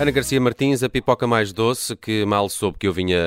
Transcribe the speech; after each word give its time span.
Ana 0.00 0.12
Garcia 0.12 0.40
Martins, 0.40 0.84
a 0.84 0.88
pipoca 0.88 1.26
mais 1.26 1.52
doce, 1.52 1.96
que 1.96 2.24
mal 2.24 2.48
soube 2.48 2.78
que 2.78 2.86
eu 2.86 2.92
vinha 2.92 3.18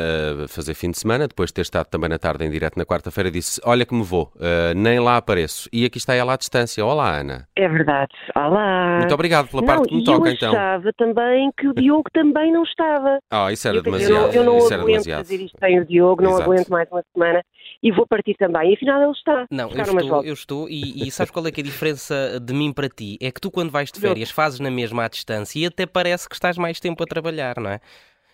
fazer 0.47 0.73
fim 0.73 0.89
de 0.89 0.97
semana, 0.97 1.27
depois 1.27 1.49
de 1.49 1.55
ter 1.55 1.63
estado 1.63 1.87
também 1.87 2.09
na 2.09 2.17
tarde 2.17 2.45
em 2.45 2.49
direto 2.49 2.77
na 2.77 2.85
quarta-feira, 2.85 3.29
disse: 3.29 3.59
Olha 3.65 3.85
que 3.85 3.93
me 3.93 4.03
vou, 4.03 4.31
uh, 4.37 4.73
nem 4.73 4.97
lá 4.97 5.17
apareço. 5.17 5.67
E 5.73 5.83
aqui 5.83 5.97
está 5.97 6.15
ela 6.15 6.33
à 6.33 6.37
distância. 6.37 6.85
Olá, 6.85 7.19
Ana. 7.19 7.45
É 7.57 7.67
verdade. 7.67 8.13
Olá. 8.33 8.99
Muito 8.99 9.13
obrigado 9.13 9.49
pela 9.49 9.65
parte 9.65 9.81
não, 9.81 9.89
que 9.89 9.95
me 9.95 10.03
toca, 10.05 10.29
eu 10.29 10.33
então. 10.33 10.53
achava 10.53 10.93
também 10.93 11.51
que 11.57 11.67
o 11.67 11.73
Diogo 11.73 12.09
também 12.13 12.53
não 12.53 12.63
estava. 12.63 13.19
Ah, 13.29 13.51
isso 13.51 13.67
era 13.67 13.77
eu, 13.77 13.83
demasiado. 13.83 14.13
Eu 14.13 14.21
não, 14.21 14.33
eu 14.33 14.43
não 14.45 14.57
isso 14.59 14.73
aguento 14.73 14.87
demasiado. 14.87 15.25
fazer 15.25 15.43
isto 15.43 15.57
sem 15.59 15.77
o 15.77 15.85
Diogo, 15.85 16.23
não 16.23 16.31
Exato. 16.31 16.51
aguento 16.51 16.69
mais 16.69 16.89
uma 16.89 17.03
semana 17.13 17.43
e 17.83 17.91
vou 17.91 18.05
partir 18.05 18.35
também. 18.35 18.71
E 18.71 18.75
afinal 18.75 19.01
ele 19.01 19.11
está. 19.11 19.45
Não, 19.49 19.69
eu 19.71 19.81
estou, 19.81 20.23
eu 20.23 20.33
estou 20.33 20.69
e, 20.69 21.07
e 21.07 21.11
sabes 21.11 21.31
qual 21.31 21.45
é 21.47 21.51
que 21.51 21.61
é 21.61 21.63
a 21.63 21.65
diferença 21.65 22.39
de 22.39 22.53
mim 22.53 22.71
para 22.71 22.87
ti? 22.89 23.17
É 23.21 23.31
que 23.31 23.41
tu 23.41 23.49
quando 23.49 23.71
vais 23.71 23.91
de 23.91 23.99
férias 23.99 24.29
fazes 24.29 24.59
na 24.59 24.69
mesma 24.69 25.05
à 25.05 25.07
distância 25.07 25.59
e 25.59 25.65
até 25.65 25.85
parece 25.85 26.27
que 26.29 26.35
estás 26.35 26.57
mais 26.57 26.79
tempo 26.79 27.03
a 27.03 27.07
trabalhar, 27.07 27.55
não 27.59 27.69
é? 27.69 27.79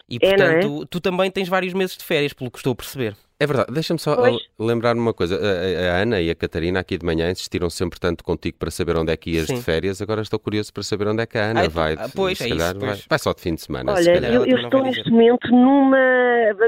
E 0.09 0.17
É, 0.21 0.27
é? 0.27 0.29
portanto, 0.29 0.85
tu 0.87 0.99
também 0.99 1.29
tens 1.29 1.49
vários 1.49 1.73
meses 1.73 1.97
de 1.97 2.03
férias, 2.03 2.33
pelo 2.33 2.49
que 2.51 2.57
estou 2.57 2.73
a 2.73 2.75
perceber. 2.75 3.15
É 3.39 3.45
verdade, 3.45 3.71
deixa-me 3.71 3.99
só 3.99 4.15
lembrar-me 4.57 4.99
uma 4.99 5.13
coisa. 5.13 5.35
A, 5.37 5.97
a- 5.97 6.01
Ana 6.01 6.19
e 6.19 6.31
a 6.31 6.35
Catarina 6.35 6.79
aqui 6.79 6.97
de 6.97 7.05
manhã 7.05 7.29
insistiram 7.29 7.69
sempre 7.69 7.99
tanto 7.99 8.23
contigo 8.23 8.57
para 8.57 8.71
saber 8.71 8.97
onde 8.97 9.11
é 9.11 9.17
que 9.17 9.29
ias 9.29 9.45
Sim. 9.45 9.55
de 9.57 9.61
férias. 9.61 10.01
Agora 10.01 10.21
estou 10.21 10.39
curioso 10.39 10.73
para 10.73 10.81
saber 10.81 11.07
onde 11.07 11.21
é 11.21 11.25
que 11.27 11.37
a 11.37 11.51
Ana 11.51 11.61
Ah, 11.61 11.65
então- 11.65 11.75
vai. 11.75 11.93
ah, 11.99 12.09
pois, 12.15 12.37
se 12.39 12.45
é 12.45 12.49
calhar 12.49 12.71
isso, 12.71 12.79
vai, 12.79 12.89
pois. 12.89 13.05
vai 13.07 13.19
só 13.19 13.33
de 13.33 13.41
fim 13.41 13.53
de 13.53 13.61
semana. 13.61 13.95
se 13.95 14.09
Olha, 14.09 14.13
calhar. 14.21 14.33
eu, 14.33 14.45
eu 14.47 14.57
estou 14.57 14.81
vai 14.81 14.89
neste 14.89 15.11
momento 15.11 15.47
numa. 15.51 15.97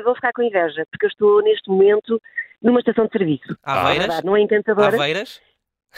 Vou 0.03 0.13
ficar 0.13 0.31
com 0.31 0.43
inveja, 0.43 0.85
porque 0.91 1.05
eu 1.07 1.09
estou 1.09 1.41
neste 1.41 1.69
momento 1.71 2.21
numa 2.61 2.79
estação 2.79 3.05
de 3.07 3.11
serviço. 3.13 3.51
É 3.51 3.57
Aveiras? 3.63 3.97
verdade, 4.05 4.25
não 4.27 4.35
é 4.37 4.41
encantadora. 4.41 4.95
Aveiras? 4.95 5.41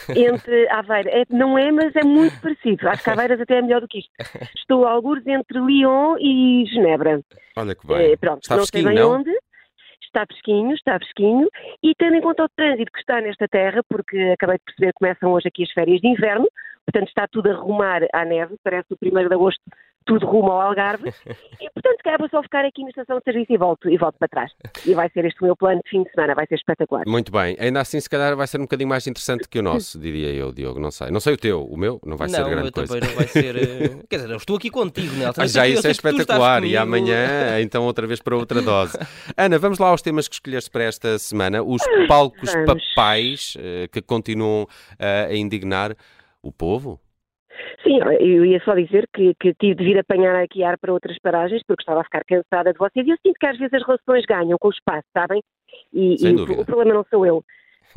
Entre 0.08 0.68
Aveiro. 0.72 1.08
É, 1.10 1.24
não 1.28 1.58
é, 1.58 1.70
mas 1.70 1.94
é 1.94 2.02
muito 2.02 2.40
parecido. 2.40 2.88
Acho 2.88 3.04
que 3.04 3.10
Aveiras 3.10 3.38
até 3.38 3.58
é 3.58 3.62
melhor 3.62 3.82
do 3.82 3.88
que 3.88 3.98
isto. 3.98 4.10
Estou 4.56 4.86
a 4.86 4.90
algures 4.90 5.26
entre 5.26 5.58
Lyon 5.60 6.16
e 6.18 6.64
Genebra. 6.72 7.20
Olha 7.56 7.74
que 7.74 7.86
bem. 7.86 8.12
Eh, 8.12 8.16
pronto, 8.16 8.40
Está 8.42 8.56
não 8.56 8.64
sei 8.64 8.82
bem 8.82 8.94
não? 8.94 9.16
onde. 9.16 9.30
Está 10.14 10.26
fresquinho, 10.26 10.74
está 10.74 10.98
fresquinho. 10.98 11.48
E 11.82 11.94
tendo 11.94 12.16
em 12.16 12.20
conta 12.20 12.44
o 12.44 12.48
trânsito 12.54 12.92
que 12.92 12.98
está 12.98 13.18
nesta 13.22 13.48
terra, 13.48 13.82
porque 13.88 14.18
acabei 14.34 14.58
de 14.58 14.64
perceber 14.64 14.92
que 14.92 14.98
começam 14.98 15.32
hoje 15.32 15.48
aqui 15.48 15.62
as 15.62 15.72
férias 15.72 16.02
de 16.02 16.08
inverno, 16.08 16.46
portanto 16.84 17.08
está 17.08 17.26
tudo 17.26 17.50
a 17.50 17.54
rumar 17.54 18.06
à 18.12 18.22
neve, 18.22 18.56
parece 18.62 18.92
o 18.92 18.98
1 19.02 19.28
de 19.28 19.34
agosto, 19.34 19.62
tudo 20.04 20.26
rumo 20.26 20.50
ao 20.52 20.60
Algarve. 20.60 21.12
E 21.62 21.70
portanto, 21.70 21.96
se 21.98 22.02
calhar 22.02 22.18
vou 22.18 22.28
só 22.28 22.42
ficar 22.42 22.64
aqui 22.64 22.82
na 22.82 22.88
estação 22.88 23.18
de 23.18 23.24
serviço 23.24 23.52
e 23.52 23.56
volto, 23.56 23.88
e 23.88 23.96
volto 23.96 24.16
para 24.18 24.26
trás. 24.26 24.50
E 24.84 24.94
vai 24.94 25.08
ser 25.10 25.24
este 25.24 25.40
o 25.40 25.44
meu 25.44 25.56
plano 25.56 25.80
de 25.84 25.88
fim 25.88 26.02
de 26.02 26.10
semana, 26.10 26.34
vai 26.34 26.44
ser 26.48 26.56
espetacular. 26.56 27.04
Muito 27.06 27.30
bem. 27.30 27.56
Ainda 27.60 27.80
assim, 27.80 28.00
se 28.00 28.10
calhar 28.10 28.34
vai 28.34 28.46
ser 28.48 28.58
um 28.58 28.62
bocadinho 28.62 28.88
mais 28.88 29.06
interessante 29.06 29.48
que 29.48 29.60
o 29.60 29.62
nosso, 29.62 29.96
diria 30.00 30.30
eu, 30.32 30.52
Diogo. 30.52 30.80
Não 30.80 30.90
sei. 30.90 31.10
Não 31.10 31.20
sei 31.20 31.34
o 31.34 31.36
teu. 31.36 31.64
O 31.64 31.76
meu 31.76 32.00
não 32.04 32.16
vai 32.16 32.26
não, 32.26 32.34
ser 32.34 32.42
o 32.42 32.46
grande 32.46 32.62
meu 32.64 32.72
coisa. 32.72 32.94
também 32.94 33.08
não 33.08 33.16
vai 33.16 33.26
ser. 33.28 33.56
eh, 33.56 33.88
Quer 34.10 34.16
dizer, 34.16 34.30
eu 34.30 34.36
estou 34.36 34.56
aqui 34.56 34.70
contigo, 34.70 35.14
Nelson. 35.14 35.42
Ah, 35.42 35.46
já 35.46 35.68
isso 35.68 35.86
é 35.86 35.90
espetacular. 35.92 36.64
E 36.64 36.76
amanhã, 36.76 37.60
então, 37.62 37.84
outra 37.84 38.06
vez 38.06 38.20
para 38.20 38.36
outra 38.36 38.60
dose. 38.60 38.98
Ana, 39.36 39.56
vamos 39.58 39.78
lá 39.78 39.88
aos 39.88 40.02
temas 40.02 40.26
que 40.26 40.34
escolheste 40.34 40.68
para 40.68 40.82
esta 40.82 41.16
semana. 41.18 41.62
Os 41.62 41.82
palcos 42.08 42.52
vamos. 42.52 42.66
papais 42.94 43.54
eh, 43.58 43.88
que 43.92 44.02
continuam 44.02 44.66
eh, 44.98 45.28
a 45.30 45.34
indignar 45.36 45.94
o 46.42 46.50
povo. 46.50 47.00
Sim, 47.82 47.98
eu 48.20 48.44
ia 48.44 48.60
só 48.64 48.74
dizer 48.74 49.08
que, 49.14 49.34
que 49.40 49.54
tive 49.54 49.74
de 49.74 49.84
vir 49.84 49.98
apanhar 49.98 50.36
aqui 50.36 50.62
ar 50.62 50.78
para 50.78 50.92
outras 50.92 51.18
paragens, 51.18 51.62
porque 51.66 51.82
estava 51.82 52.00
a 52.00 52.04
ficar 52.04 52.22
cansada 52.24 52.72
de 52.72 52.78
vocês. 52.78 53.06
E 53.06 53.10
eu 53.10 53.16
sinto 53.24 53.36
que 53.38 53.46
às 53.46 53.58
vezes 53.58 53.74
as 53.74 53.84
relações 53.86 54.24
ganham 54.26 54.56
com 54.58 54.68
o 54.68 54.72
espaço, 54.72 55.06
sabem? 55.16 55.42
E, 55.92 56.16
e 56.28 56.34
o- 56.34 56.60
o 56.60 56.64
problema 56.66 56.94
não 56.94 57.04
sou 57.10 57.26
eu, 57.26 57.42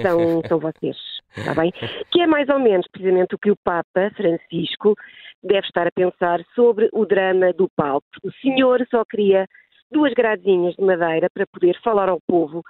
são, 0.01 0.17
são 0.47 0.59
vocês, 0.59 0.97
está 1.35 1.53
bem? 1.53 1.71
Que 2.11 2.21
é 2.21 2.27
mais 2.27 2.49
ou 2.49 2.59
menos 2.59 2.87
precisamente 2.91 3.35
o 3.35 3.37
que 3.39 3.51
o 3.51 3.57
Papa 3.63 4.09
Francisco 4.15 4.95
deve 5.43 5.67
estar 5.67 5.85
a 5.87 5.91
pensar 5.91 6.39
sobre 6.55 6.89
o 6.91 7.05
drama 7.05 7.53
do 7.53 7.69
palco. 7.75 8.05
O 8.23 8.31
senhor 8.41 8.85
só 8.89 9.03
queria 9.05 9.45
duas 9.91 10.13
gradezinhas 10.13 10.75
de 10.75 10.83
madeira 10.83 11.29
para 11.31 11.45
poder 11.47 11.77
falar 11.83 12.09
ao 12.09 12.19
povo, 12.27 12.63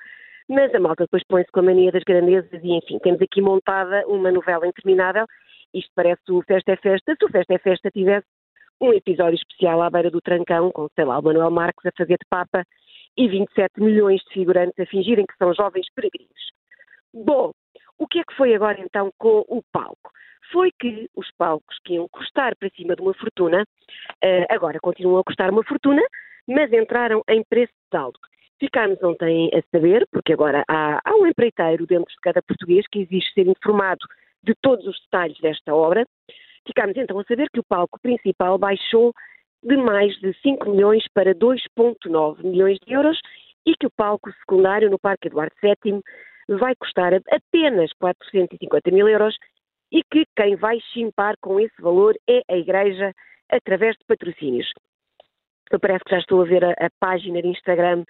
mas 0.49 0.73
a 0.75 0.79
malta 0.79 1.05
depois 1.05 1.23
põe-se 1.27 1.49
com 1.51 1.61
a 1.61 1.63
mania 1.63 1.91
das 1.91 2.03
grandezas 2.03 2.61
e, 2.61 2.73
enfim, 2.77 2.99
temos 2.99 3.21
aqui 3.21 3.41
montada 3.41 4.03
uma 4.07 4.31
novela 4.31 4.67
interminável. 4.67 5.25
Isto 5.75 5.91
parece 5.93 6.21
o 6.31 6.41
Festa 6.41 6.71
é 6.71 6.77
Festa. 6.77 7.15
Se 7.19 7.25
o 7.25 7.29
Festa 7.29 7.53
é 7.53 7.59
Festa 7.59 7.91
tivesse 7.91 8.25
um 8.79 8.93
episódio 8.93 9.35
especial 9.35 9.81
à 9.81 9.89
beira 9.89 10.09
do 10.09 10.21
Trancão, 10.21 10.71
com, 10.71 10.87
sei 10.95 11.03
lá, 11.03 11.19
o 11.19 11.21
Manuel 11.21 11.51
Marques 11.51 11.85
a 11.85 11.91
fazer 11.97 12.13
de 12.17 12.25
Papa 12.29 12.65
e 13.17 13.27
27 13.27 13.81
milhões 13.81 14.21
de 14.21 14.33
figurantes 14.33 14.79
a 14.79 14.85
fingirem 14.85 15.25
que 15.25 15.37
são 15.37 15.53
jovens 15.53 15.87
peregrinos. 15.93 16.51
Bom, 17.13 17.51
o 17.97 18.07
que 18.07 18.19
é 18.19 18.23
que 18.23 18.35
foi 18.35 18.55
agora 18.55 18.79
então 18.79 19.11
com 19.17 19.43
o 19.49 19.61
palco? 19.71 20.11
Foi 20.51 20.71
que 20.79 21.09
os 21.13 21.29
palcos 21.37 21.77
que 21.83 21.95
iam 21.95 22.07
custar 22.09 22.55
para 22.55 22.69
cima 22.69 22.95
de 22.95 23.01
uma 23.01 23.13
fortuna, 23.13 23.65
eh, 24.21 24.45
agora 24.49 24.79
continuam 24.79 25.19
a 25.19 25.23
custar 25.23 25.49
uma 25.49 25.63
fortuna, 25.63 26.01
mas 26.47 26.71
entraram 26.71 27.21
em 27.27 27.43
preço 27.43 27.73
de 27.73 27.89
saldo. 27.97 28.19
Ficámos 28.59 29.01
ontem 29.03 29.49
a 29.53 29.61
saber, 29.75 30.07
porque 30.11 30.31
agora 30.31 30.63
há, 30.69 31.01
há 31.03 31.15
um 31.15 31.25
empreiteiro 31.25 31.85
dentro 31.85 32.13
de 32.13 32.21
cada 32.21 32.41
português 32.41 32.85
que 32.89 32.99
exige 32.99 33.33
ser 33.33 33.47
informado 33.47 34.05
de 34.45 34.53
todos 34.61 34.85
os 34.85 34.99
detalhes 35.01 35.37
desta 35.39 35.73
obra. 35.73 36.05
Ficámos 36.67 36.95
então 36.97 37.19
a 37.19 37.23
saber 37.23 37.49
que 37.51 37.59
o 37.59 37.63
palco 37.63 37.99
principal 38.01 38.57
baixou 38.57 39.13
de 39.63 39.75
mais 39.77 40.15
de 40.19 40.33
5 40.41 40.69
milhões 40.69 41.03
para 41.13 41.33
2,9 41.33 42.43
milhões 42.43 42.77
de 42.85 42.93
euros 42.93 43.19
e 43.65 43.75
que 43.75 43.87
o 43.87 43.91
palco 43.91 44.31
secundário 44.33 44.89
no 44.89 44.99
Parque 44.99 45.27
Eduardo 45.27 45.55
VII 45.61 46.01
vai 46.59 46.75
custar 46.75 47.13
apenas 47.13 47.91
450 47.99 48.91
mil 48.91 49.07
euros 49.07 49.35
e 49.91 50.03
que 50.03 50.25
quem 50.35 50.55
vai 50.55 50.79
chimpar 50.93 51.35
com 51.41 51.59
esse 51.59 51.81
valor 51.81 52.15
é 52.29 52.41
a 52.49 52.57
Igreja 52.57 53.11
através 53.49 53.95
de 53.97 54.05
patrocínios. 54.05 54.71
Eu 55.71 55.79
parece 55.79 56.03
que 56.03 56.11
já 56.11 56.19
estou 56.19 56.41
a 56.41 56.45
ver 56.45 56.63
a, 56.63 56.71
a 56.71 56.89
página 56.99 57.41
de 57.41 57.47
Instagram 57.47 58.03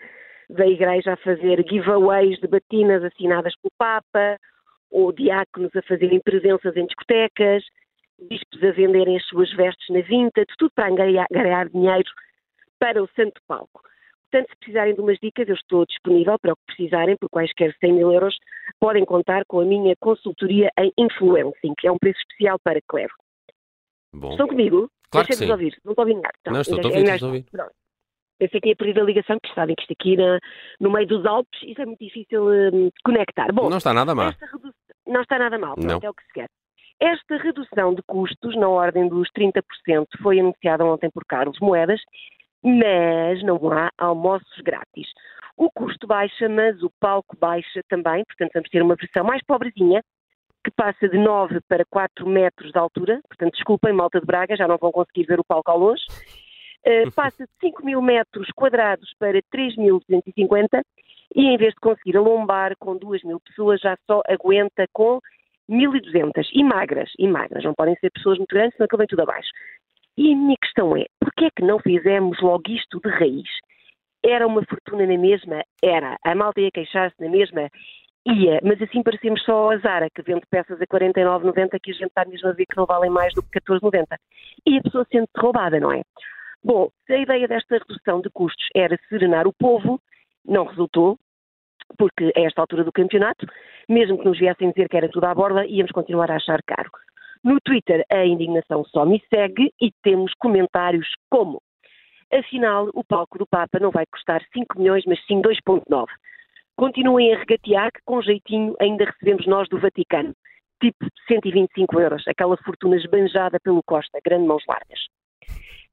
da 0.49 0.67
Igreja 0.67 1.13
a 1.13 1.17
fazer 1.17 1.65
giveaways 1.67 2.39
de 2.39 2.47
batinas 2.47 3.03
assinadas 3.03 3.53
pelo 3.61 3.71
Papa, 3.77 4.37
ou 4.95 5.11
diáconos 5.11 5.75
a 5.75 5.81
fazerem 5.81 6.19
presenças 6.21 6.75
em 6.77 6.85
discotecas, 6.85 7.63
bispos 8.29 8.63
a 8.63 8.71
venderem 8.71 9.17
as 9.17 9.25
suas 9.27 9.51
vestes 9.53 9.87
na 9.89 10.01
Vinted, 10.01 10.45
tudo 10.57 10.71
para 10.73 10.89
angariar, 10.89 11.27
ganhar 11.31 11.67
dinheiro 11.69 12.09
para 12.79 13.03
o 13.03 13.09
Santo 13.15 13.41
Palco. 13.47 13.81
Portanto, 14.31 14.49
se 14.51 14.57
precisarem 14.57 14.95
de 14.95 15.01
umas 15.01 15.17
dicas, 15.21 15.47
eu 15.49 15.55
estou 15.55 15.85
disponível 15.85 16.37
para 16.39 16.53
o 16.53 16.55
que 16.55 16.63
precisarem, 16.75 17.15
por 17.17 17.29
quaisquer 17.29 17.75
100 17.79 17.93
mil 17.93 18.11
euros, 18.11 18.35
podem 18.79 19.03
contar 19.05 19.43
com 19.47 19.59
a 19.59 19.65
minha 19.65 19.95
consultoria 19.99 20.69
em 20.79 20.91
influencing, 20.97 21.73
que 21.77 21.87
é 21.87 21.91
um 21.91 21.97
preço 21.97 22.19
especial 22.19 22.57
para 22.63 22.79
Clevo. 22.87 23.13
Bom. 24.13 24.31
Estão 24.31 24.47
comigo? 24.47 24.89
Claro 25.11 25.27
que 25.27 25.33
Deixem-me 25.33 25.47
sim. 25.47 25.51
ouvir, 25.51 25.77
não 25.83 25.91
estou 25.91 26.03
a 26.03 26.07
ouvir 26.07 26.21
nada. 26.21 26.33
Não, 26.47 26.61
estou 26.61 26.75
a 26.75 26.77
ainda- 26.77 26.87
ouvir, 26.87 26.97
ainda 26.99 27.13
estou 27.15 27.27
a 27.29 27.31
ouvir. 27.31 27.45
Pronto. 27.51 27.71
Pensei 28.37 28.59
que 28.59 28.67
ia 28.69 28.75
perder 28.75 28.99
a 28.99 29.03
ligação, 29.03 29.37
porque 29.41 29.55
sabem 29.55 29.75
que 29.75 29.83
isto 29.83 29.93
aqui 29.93 30.17
na- 30.17 30.39
no 30.81 30.91
meio 30.91 31.07
dos 31.07 31.25
Alpes, 31.25 31.57
isso 31.63 31.81
é 31.81 31.85
muito 31.85 31.99
difícil 32.03 32.43
hum, 32.45 32.89
conectar. 33.05 33.49
Bom, 33.53 33.69
Não 33.69 33.77
está 33.77 33.93
nada 33.93 34.13
mal. 34.13 34.29
esta 34.29 34.45
redu- 34.47 34.73
não 35.07 35.21
está 35.21 35.37
nada 35.37 35.57
mal, 35.57 35.75
Não. 35.77 35.99
é 36.01 36.09
o 36.09 36.13
que 36.13 36.23
se 36.25 36.33
quer. 36.33 36.49
Esta 36.99 37.37
redução 37.37 37.93
de 37.93 38.01
custos, 38.03 38.55
na 38.55 38.69
ordem 38.69 39.07
dos 39.09 39.29
30%, 39.37 39.61
foi 40.21 40.39
anunciada 40.39 40.85
ontem 40.85 41.09
por 41.09 41.25
Carlos 41.25 41.59
Moedas, 41.59 42.01
mas 42.63 43.43
não 43.43 43.59
há 43.71 43.91
almoços 43.97 44.57
grátis. 44.63 45.07
O 45.57 45.69
custo 45.71 46.07
baixa, 46.07 46.49
mas 46.49 46.81
o 46.81 46.91
palco 46.99 47.37
baixa 47.37 47.81
também, 47.89 48.23
portanto 48.25 48.51
vamos 48.53 48.69
ter 48.69 48.81
uma 48.81 48.95
versão 48.95 49.23
mais 49.23 49.43
pobrezinha, 49.45 50.01
que 50.63 50.71
passa 50.71 51.07
de 51.07 51.17
9 51.17 51.59
para 51.67 51.85
4 51.85 52.27
metros 52.27 52.71
de 52.71 52.79
altura, 52.79 53.21
portanto 53.27 53.53
desculpem, 53.53 53.93
malta 53.93 54.19
de 54.19 54.25
Braga, 54.25 54.55
já 54.55 54.67
não 54.67 54.77
vão 54.77 54.91
conseguir 54.91 55.25
ver 55.25 55.39
o 55.39 55.45
palco 55.45 55.69
ao 55.69 55.77
longe. 55.77 56.03
Uh, 56.85 57.11
passa 57.13 57.45
de 57.45 57.51
5 57.61 57.85
mil 57.85 58.01
metros 58.01 58.47
quadrados 58.55 59.13
para 59.19 59.39
3.250 59.53 60.81
e 61.33 61.45
em 61.45 61.57
vez 61.57 61.73
de 61.73 61.79
conseguir 61.79 62.17
alombar 62.17 62.75
com 62.77 62.97
2 62.97 63.23
mil 63.23 63.39
pessoas, 63.39 63.79
já 63.79 63.97
só 64.05 64.21
aguenta 64.27 64.85
com 64.93 65.19
1.200 65.69 66.47
e 66.53 66.63
magras, 66.63 67.11
e 67.17 67.27
magras, 67.27 67.63
não 67.63 67.73
podem 67.73 67.95
ser 67.95 68.11
pessoas 68.11 68.37
muito 68.37 68.53
grandes, 68.53 68.75
senão 68.75 68.87
vem 68.97 69.07
tudo 69.07 69.21
abaixo. 69.21 69.49
E 70.17 70.31
a 70.31 70.35
minha 70.35 70.55
questão 70.61 70.95
é, 70.95 71.05
porquê 71.19 71.45
é 71.45 71.49
que 71.55 71.63
não 71.63 71.79
fizemos 71.79 72.39
logo 72.41 72.63
isto 72.69 72.99
de 73.01 73.09
raiz? 73.09 73.49
Era 74.23 74.47
uma 74.47 74.63
fortuna 74.65 75.05
na 75.05 75.17
mesma? 75.17 75.61
Era. 75.83 76.17
A 76.23 76.33
malta 76.33 76.61
ia 76.61 76.71
queixar-se 76.71 77.15
na 77.19 77.29
mesma? 77.29 77.69
Ia. 78.25 78.59
Mas 78.63 78.81
assim 78.81 79.03
parecemos 79.03 79.43
só 79.43 79.71
a 79.71 79.77
Zara, 79.77 80.09
que 80.09 80.21
vende 80.23 80.41
peças 80.49 80.81
a 80.81 80.87
49,90 80.87 81.79
que 81.81 81.91
a 81.91 81.93
gente 81.93 82.07
está 82.07 82.25
mesmo 82.25 82.49
a 82.49 82.53
ver 82.53 82.65
que 82.65 82.77
não 82.77 82.85
valem 82.85 83.11
mais 83.11 83.33
do 83.33 83.43
que 83.43 83.59
14,90. 83.59 84.05
E 84.65 84.77
a 84.77 84.81
pessoa 84.81 85.05
sente-se 85.11 85.39
roubada, 85.39 85.79
não 85.79 85.91
é? 85.91 86.01
Bom, 86.63 86.89
se 87.05 87.13
a 87.13 87.19
ideia 87.19 87.47
desta 87.47 87.77
redução 87.77 88.21
de 88.21 88.29
custos 88.31 88.65
era 88.73 88.97
serenar 89.09 89.47
o 89.47 89.53
povo, 89.53 90.01
não 90.47 90.65
resultou, 90.65 91.17
porque 91.97 92.31
a 92.35 92.41
esta 92.41 92.61
altura 92.61 92.83
do 92.83 92.91
campeonato, 92.91 93.45
mesmo 93.87 94.17
que 94.17 94.25
nos 94.25 94.39
viessem 94.39 94.69
dizer 94.71 94.89
que 94.89 94.97
era 94.97 95.09
tudo 95.09 95.25
à 95.25 95.33
borda, 95.33 95.65
íamos 95.65 95.91
continuar 95.91 96.31
a 96.31 96.35
achar 96.35 96.61
caro. 96.65 96.89
No 97.43 97.59
Twitter, 97.61 98.03
a 98.11 98.25
indignação 98.25 98.83
só 98.85 99.05
me 99.05 99.21
segue 99.31 99.71
e 99.79 99.91
temos 100.01 100.33
comentários 100.39 101.07
como: 101.29 101.61
afinal, 102.33 102.89
o 102.93 103.03
palco 103.03 103.37
do 103.37 103.45
Papa 103.45 103.79
não 103.79 103.91
vai 103.91 104.05
custar 104.07 104.41
5 104.51 104.79
milhões, 104.79 105.03
mas 105.05 105.23
sim 105.25 105.41
2,9. 105.41 106.07
Continuem 106.75 107.33
a 107.33 107.37
regatear 107.37 107.91
que 107.91 108.01
com 108.03 108.21
jeitinho 108.21 108.75
ainda 108.81 109.05
recebemos 109.05 109.45
nós 109.47 109.69
do 109.69 109.79
Vaticano. 109.79 110.33
Tipo 110.81 111.05
125 111.27 111.99
euros, 111.99 112.27
aquela 112.27 112.57
fortuna 112.57 112.97
esbanjada 112.97 113.59
pelo 113.63 113.81
Costa, 113.83 114.19
grande 114.25 114.45
mãos 114.45 114.63
largas. 114.67 114.99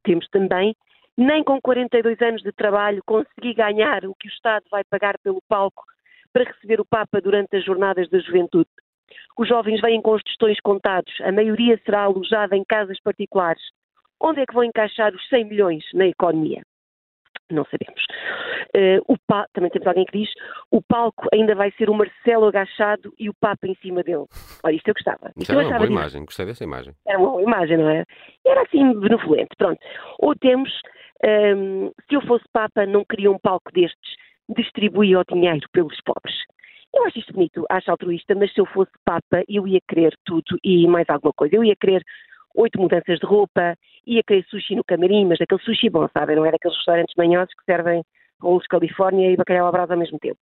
Temos 0.02 0.26
também 0.28 0.74
Nem 1.16 1.44
com 1.44 1.60
42 1.60 2.20
anos 2.22 2.42
de 2.42 2.52
trabalho 2.52 3.02
consegui 3.04 3.54
ganhar 3.54 4.04
o 4.06 4.14
que 4.14 4.28
o 4.28 4.30
Estado 4.32 4.64
vai 4.70 4.82
pagar 4.84 5.18
pelo 5.22 5.42
palco 5.48 5.84
para 6.32 6.44
receber 6.44 6.80
o 6.80 6.86
Papa 6.86 7.20
durante 7.20 7.56
as 7.56 7.64
jornadas 7.64 8.08
da 8.08 8.18
juventude. 8.18 8.70
Os 9.38 9.48
jovens 9.48 9.80
vêm 9.80 10.00
com 10.00 10.14
os 10.14 10.22
tostões 10.22 10.58
contados, 10.60 11.12
a 11.20 11.30
maioria 11.30 11.78
será 11.84 12.02
alojada 12.02 12.56
em 12.56 12.64
casas 12.64 12.98
particulares. 13.00 13.62
Onde 14.20 14.40
é 14.40 14.46
que 14.46 14.54
vão 14.54 14.64
encaixar 14.64 15.14
os 15.14 15.28
100 15.28 15.44
milhões 15.46 15.84
na 15.92 16.06
economia? 16.06 16.62
Não 17.50 17.64
sabemos. 17.64 18.02
Uh, 18.74 19.18
pa... 19.26 19.46
Também 19.52 19.70
temos 19.70 19.86
alguém 19.86 20.06
que 20.06 20.18
diz 20.18 20.30
o 20.70 20.80
palco 20.80 21.28
ainda 21.32 21.54
vai 21.54 21.70
ser 21.72 21.90
o 21.90 21.94
Marcelo 21.94 22.46
agachado 22.46 23.12
e 23.18 23.28
o 23.28 23.34
Papa 23.34 23.66
em 23.66 23.74
cima 23.76 24.02
dele. 24.02 24.24
Olha, 24.64 24.74
isto 24.74 24.88
eu 24.88 24.94
gostava. 24.94 25.30
Isto 25.36 25.52
é 25.52 25.66
uma 25.66 25.76
boa 25.76 25.86
imagem, 25.86 26.24
gostei 26.24 26.46
dessa 26.46 26.64
imagem. 26.64 26.94
Era 27.06 27.18
uma 27.18 27.30
boa 27.30 27.42
imagem, 27.42 27.76
não 27.76 27.88
é? 27.88 28.04
Era 28.46 28.62
assim 28.62 28.98
benevolente, 28.98 29.54
pronto. 29.58 29.78
Ou 30.20 30.34
temos, 30.34 30.70
um, 31.24 31.90
se 32.08 32.14
eu 32.14 32.20
fosse 32.22 32.44
Papa, 32.52 32.86
não 32.86 33.04
queria 33.04 33.30
um 33.30 33.38
palco 33.38 33.72
destes, 33.72 34.16
distribuía 34.48 35.20
o 35.20 35.24
dinheiro 35.24 35.66
pelos 35.72 36.00
pobres. 36.04 36.34
Eu 36.94 37.04
acho 37.06 37.18
isto 37.18 37.32
bonito, 37.32 37.64
acho 37.70 37.90
altruísta, 37.90 38.34
mas 38.34 38.52
se 38.52 38.60
eu 38.60 38.66
fosse 38.66 38.92
Papa, 39.04 39.42
eu 39.48 39.66
ia 39.66 39.80
querer 39.88 40.14
tudo 40.24 40.58
e 40.62 40.86
mais 40.86 41.08
alguma 41.08 41.32
coisa. 41.32 41.56
Eu 41.56 41.64
ia 41.64 41.76
querer 41.76 42.02
oito 42.54 42.78
mudanças 42.78 43.18
de 43.18 43.26
roupa, 43.26 43.76
ia 44.06 44.22
querer 44.22 44.44
sushi 44.44 44.74
no 44.74 44.84
camarim, 44.84 45.24
mas 45.26 45.40
aquele 45.40 45.62
sushi 45.62 45.88
bom, 45.88 46.06
sabem? 46.12 46.36
Não 46.36 46.44
é 46.44 46.50
daqueles 46.50 46.76
restaurantes 46.76 47.14
manhosos 47.16 47.54
que 47.54 47.64
servem 47.64 48.02
rolos 48.40 48.66
Califórnia 48.66 49.30
e 49.30 49.36
bacalhau 49.36 49.68
à 49.68 49.72
brasa 49.72 49.94
ao 49.94 49.98
mesmo 49.98 50.18
tempo. 50.18 50.38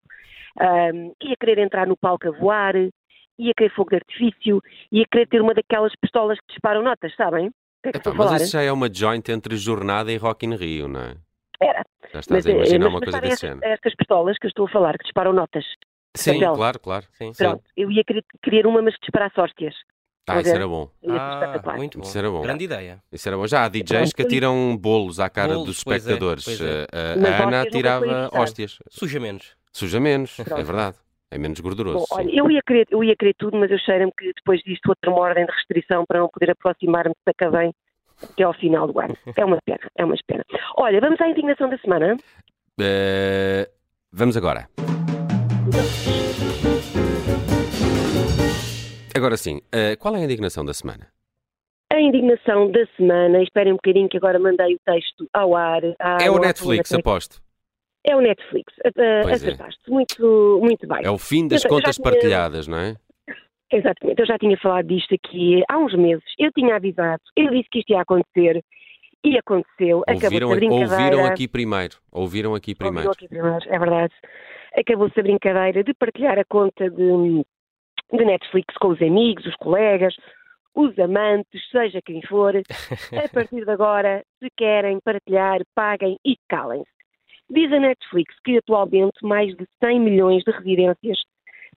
Um, 0.59 1.13
ia 1.23 1.35
querer 1.39 1.59
entrar 1.59 1.87
no 1.87 1.95
palco 1.95 2.27
a 2.27 2.31
voar, 2.31 2.75
ia 2.75 3.53
querer 3.55 3.69
fogo 3.69 3.91
de 3.91 3.97
artifício, 3.97 4.61
ia 4.91 5.05
querer 5.09 5.27
ter 5.27 5.41
uma 5.41 5.53
daquelas 5.53 5.93
pistolas 6.01 6.39
que 6.39 6.47
disparam 6.47 6.81
notas, 6.81 7.15
sabem? 7.15 7.51
É 7.83 7.89
Epá, 7.89 8.13
mas 8.13 8.41
isso 8.41 8.51
já 8.51 8.61
é 8.61 8.71
uma 8.71 8.93
joint 8.93 9.27
entre 9.29 9.55
jornada 9.57 10.11
e 10.11 10.17
Rock 10.17 10.45
in 10.45 10.55
Rio, 10.55 10.87
não 10.87 11.01
é? 11.01 11.15
Era. 11.59 11.83
Já 12.13 12.19
estás 12.19 12.27
mas, 12.29 12.45
a 12.45 12.49
eh, 12.49 12.53
imaginar 12.53 12.85
mas, 12.85 12.93
uma 12.93 13.01
coisa 13.01 13.21
desse 13.21 13.41
género. 13.47 13.65
Estas 13.65 13.95
pistolas 13.95 14.37
que 14.37 14.45
eu 14.45 14.49
estou 14.49 14.67
a 14.67 14.69
falar, 14.69 14.97
que 14.97 15.03
disparam 15.03 15.33
notas. 15.33 15.65
Sim, 16.15 16.39
claro, 16.39 16.79
claro. 16.79 17.05
Sim, 17.13 17.31
Pronto, 17.37 17.63
sim. 17.63 17.73
eu 17.77 17.89
ia 17.89 18.03
querer, 18.03 18.23
querer 18.43 18.67
uma, 18.67 18.81
mas 18.81 18.95
que 18.95 19.01
disparasse 19.01 19.39
hóstias. 19.39 19.73
Ah, 20.27 20.39
isso 20.39 20.51
era 20.51 20.67
bom. 20.67 20.89
Ah, 21.09 21.61
muito 21.75 21.97
bom. 21.97 22.05
Isso 22.05 22.17
era 22.17 22.29
bom. 22.29 22.41
Grande 22.41 22.65
ideia. 22.65 23.03
Isso 23.11 23.27
era 23.27 23.37
bom. 23.37 23.47
Já 23.47 23.65
há 23.65 23.69
DJs 23.69 24.13
que 24.13 24.21
atiram 24.21 24.77
bolos 24.77 25.19
à 25.19 25.29
cara 25.29 25.53
bolos, 25.53 25.65
dos 25.67 25.77
espectadores. 25.79 26.45
Pois 26.45 26.61
é, 26.61 26.87
pois 26.87 27.25
é. 27.25 27.27
A, 27.27 27.43
a 27.43 27.47
Ana 27.47 27.61
atirava 27.61 28.29
hóstias. 28.33 28.77
Suja 28.89 29.19
menos. 29.19 29.55
Suja 29.73 29.99
menos, 29.99 30.39
é 30.39 30.63
verdade. 30.63 30.97
É 31.31 31.37
menos 31.37 31.61
gorduroso. 31.61 31.99
Bom, 31.99 32.17
olha, 32.17 32.29
eu 32.29 32.51
ia, 32.51 32.61
querer, 32.61 32.85
eu 32.91 33.01
ia 33.01 33.15
querer 33.15 33.33
tudo, 33.35 33.57
mas 33.57 33.71
eu 33.71 33.79
cheiro-me 33.79 34.11
que 34.11 34.33
depois 34.33 34.61
disto 34.63 34.89
outra 34.89 35.09
uma 35.09 35.21
ordem 35.21 35.45
de 35.45 35.51
restrição 35.53 36.05
para 36.05 36.19
não 36.19 36.27
poder 36.27 36.51
aproximar-me 36.51 37.13
de 37.13 37.21
Sacavém 37.23 37.73
até 38.21 38.43
ao 38.43 38.53
final 38.53 38.85
do 38.85 38.99
ano. 38.99 39.15
É 39.37 39.45
uma 39.45 39.57
pena, 39.65 39.79
é 39.95 40.03
uma 40.03 40.15
pena. 40.27 40.43
Olha, 40.77 40.99
vamos 40.99 41.21
à 41.21 41.29
indignação 41.29 41.69
da 41.69 41.77
semana? 41.77 42.17
Uh, 42.79 43.71
vamos 44.11 44.35
agora. 44.35 44.67
Agora 49.15 49.37
sim, 49.37 49.57
uh, 49.57 49.97
qual 49.99 50.15
é 50.17 50.19
a 50.19 50.23
indignação 50.25 50.65
da 50.65 50.73
semana? 50.73 51.07
A 51.93 51.99
indignação 51.99 52.71
da 52.71 52.85
semana, 52.97 53.41
esperem 53.41 53.73
um 53.73 53.77
bocadinho 53.77 54.09
que 54.09 54.17
agora 54.17 54.37
mandei 54.37 54.75
o 54.75 54.79
texto 54.85 55.27
ao 55.33 55.55
ar. 55.55 55.81
É 56.21 56.29
o 56.29 56.39
Netflix, 56.39 56.93
aposto. 56.93 57.41
É 58.05 58.15
o 58.15 58.21
Netflix, 58.21 58.73
uh, 58.77 59.29
acertaste. 59.29 59.81
É. 59.87 59.91
Muito, 59.91 60.59
muito 60.61 60.87
bem. 60.87 61.01
É 61.03 61.09
o 61.09 61.17
fim 61.17 61.47
das 61.47 61.63
eu, 61.63 61.69
contas 61.69 61.95
tinha... 61.95 62.03
partilhadas, 62.03 62.67
não 62.67 62.77
é? 62.77 62.95
Exatamente, 63.71 64.19
eu 64.19 64.25
já 64.25 64.37
tinha 64.37 64.57
falado 64.57 64.87
disto 64.87 65.15
aqui 65.15 65.63
há 65.69 65.77
uns 65.77 65.95
meses, 65.95 66.25
eu 66.37 66.51
tinha 66.51 66.75
avisado, 66.75 67.21
eu 67.37 67.49
disse 67.51 67.69
que 67.71 67.79
isto 67.79 67.91
ia 67.91 68.01
acontecer 68.01 68.61
e 69.23 69.37
aconteceu. 69.37 70.03
Ouviram, 70.07 70.49
ouviram 70.49 71.25
aqui 71.25 71.47
primeiro, 71.47 71.95
ouviram 72.11 72.55
aqui 72.55 72.75
primeiro. 72.75 73.07
Ouviram 73.07 73.13
aqui 73.13 73.27
primeiro, 73.29 73.73
é 73.73 73.79
verdade. 73.79 74.13
Acabou-se 74.75 75.19
a 75.19 75.23
brincadeira 75.23 75.83
de 75.83 75.93
partilhar 75.93 76.39
a 76.39 76.45
conta 76.45 76.89
de, 76.89 77.45
de 78.11 78.25
Netflix 78.25 78.73
com 78.75 78.89
os 78.89 79.01
amigos, 79.01 79.45
os 79.45 79.55
colegas, 79.55 80.15
os 80.75 80.97
amantes, 80.99 81.61
seja 81.71 82.01
quem 82.03 82.21
for. 82.23 82.55
A 83.25 83.29
partir 83.29 83.63
de 83.63 83.71
agora, 83.71 84.23
se 84.39 84.49
querem 84.57 84.99
partilhar, 85.03 85.59
paguem 85.75 86.17
e 86.25 86.35
calem-se. 86.49 87.00
Diz 87.53 87.69
a 87.73 87.79
Netflix 87.81 88.33
que 88.45 88.57
atualmente 88.57 89.17
mais 89.21 89.53
de 89.57 89.67
100 89.83 89.99
milhões 89.99 90.41
de 90.43 90.51
residências 90.51 91.19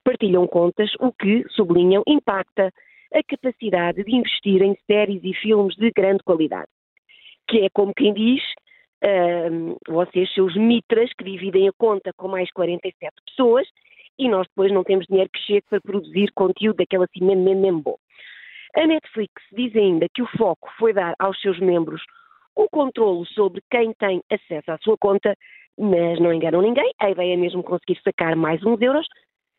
partilham 0.05 0.47
contas, 0.47 0.93
o 1.01 1.13
que, 1.13 1.45
sublinham, 1.51 2.05
impacta 2.07 2.71
a 3.13 3.23
capacidade 3.25 4.05
de 4.05 4.15
investir 4.15 4.63
em 4.63 4.77
séries 4.87 5.21
e 5.25 5.35
filmes 5.35 5.75
de 5.75 5.91
grande 5.91 6.23
qualidade. 6.23 6.69
Que 7.49 7.63
é 7.63 7.69
como 7.73 7.93
quem 7.93 8.15
diz, 8.15 8.41
uh, 9.03 9.77
vocês, 9.89 10.33
seus 10.33 10.55
mitras, 10.55 11.11
que 11.19 11.25
dividem 11.25 11.69
a 11.69 11.73
conta 11.77 12.13
com 12.17 12.29
mais 12.29 12.49
47 12.53 13.13
pessoas, 13.27 13.67
e 14.17 14.29
nós 14.29 14.47
depois 14.47 14.71
não 14.71 14.85
temos 14.85 15.07
dinheiro 15.07 15.31
que 15.33 15.41
chegue 15.41 15.65
para 15.69 15.81
produzir 15.81 16.31
conteúdo 16.37 16.77
daquele 16.77 17.03
assim 17.03 17.25
mesmo, 17.25 17.43
mesmo, 17.43 17.63
mesmo 17.63 17.83
bom. 17.83 17.97
A 18.77 18.87
Netflix 18.87 19.33
diz 19.53 19.75
ainda 19.75 20.07
que 20.15 20.23
o 20.23 20.29
foco 20.39 20.71
foi 20.79 20.93
dar 20.93 21.17
aos 21.19 21.41
seus 21.41 21.59
membros 21.59 22.01
o 22.57 22.69
controle 22.69 23.27
sobre 23.27 23.61
quem 23.71 23.93
tem 23.95 24.23
acesso 24.31 24.71
à 24.71 24.79
sua 24.79 24.97
conta, 24.97 25.37
mas 25.79 26.21
não 26.21 26.33
enganam 26.33 26.63
ninguém, 26.63 26.93
a 26.99 27.11
ideia 27.11 27.35
é 27.35 27.37
mesmo 27.37 27.63
conseguir 27.63 28.01
sacar 28.03 28.37
mais 28.37 28.65
uns 28.65 28.81
euros, 28.81 29.07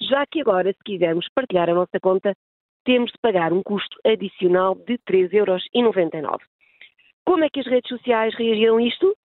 já 0.01 0.25
que 0.25 0.41
agora, 0.41 0.71
se 0.71 0.83
quisermos 0.83 1.27
partilhar 1.33 1.69
a 1.69 1.73
nossa 1.73 1.99
conta, 2.01 2.35
temos 2.83 3.11
de 3.11 3.17
pagar 3.19 3.51
um 3.51 3.63
custo 3.63 3.97
adicional 4.05 4.75
de 4.75 4.97
3,99€. 5.09 6.39
Como 7.25 7.43
é 7.43 7.49
que 7.49 7.59
as 7.59 7.65
redes 7.65 7.89
sociais 7.89 8.35
reagiram 8.35 8.77
a 8.77 8.83
isto? 8.83 9.15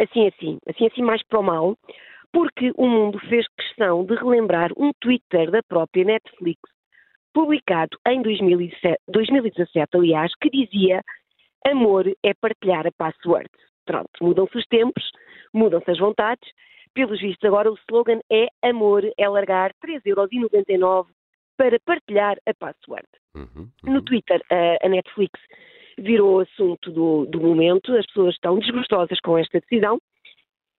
Assim, 0.00 0.28
assim, 0.28 0.58
assim, 0.68 0.86
assim, 0.86 1.02
mais 1.02 1.22
para 1.26 1.40
o 1.40 1.42
mal, 1.42 1.76
porque 2.32 2.72
o 2.76 2.86
mundo 2.86 3.18
fez 3.28 3.46
questão 3.58 4.04
de 4.04 4.14
relembrar 4.14 4.70
um 4.76 4.92
Twitter 5.00 5.50
da 5.50 5.62
própria 5.62 6.04
Netflix, 6.04 6.60
publicado 7.34 7.98
em 8.06 8.22
2017, 8.22 8.98
2017 9.08 9.96
aliás, 9.96 10.32
que 10.40 10.48
dizia 10.48 11.02
amor 11.66 12.06
é 12.22 12.32
partilhar 12.34 12.86
a 12.86 12.92
password. 12.92 13.50
Pronto, 13.84 14.10
mudam-se 14.20 14.56
os 14.56 14.66
tempos, 14.66 15.10
mudam-se 15.52 15.90
as 15.90 15.98
vontades. 15.98 16.48
Pelos 16.94 17.20
vistos, 17.20 17.44
agora 17.44 17.70
o 17.70 17.78
slogan 17.86 18.20
é 18.30 18.48
amor 18.62 19.04
é 19.16 19.28
largar 19.28 19.72
3,99€ 19.84 21.06
para 21.56 21.78
partilhar 21.84 22.36
a 22.46 22.54
password. 22.54 23.06
Uhum, 23.34 23.46
uhum. 23.54 23.92
No 23.92 24.02
Twitter, 24.02 24.42
a, 24.50 24.86
a 24.86 24.88
Netflix 24.88 25.38
virou 25.98 26.38
o 26.38 26.40
assunto 26.40 26.90
do, 26.90 27.26
do 27.26 27.40
momento, 27.40 27.94
as 27.94 28.06
pessoas 28.06 28.34
estão 28.34 28.58
desgostosas 28.58 29.20
com 29.20 29.36
esta 29.38 29.60
decisão 29.60 29.98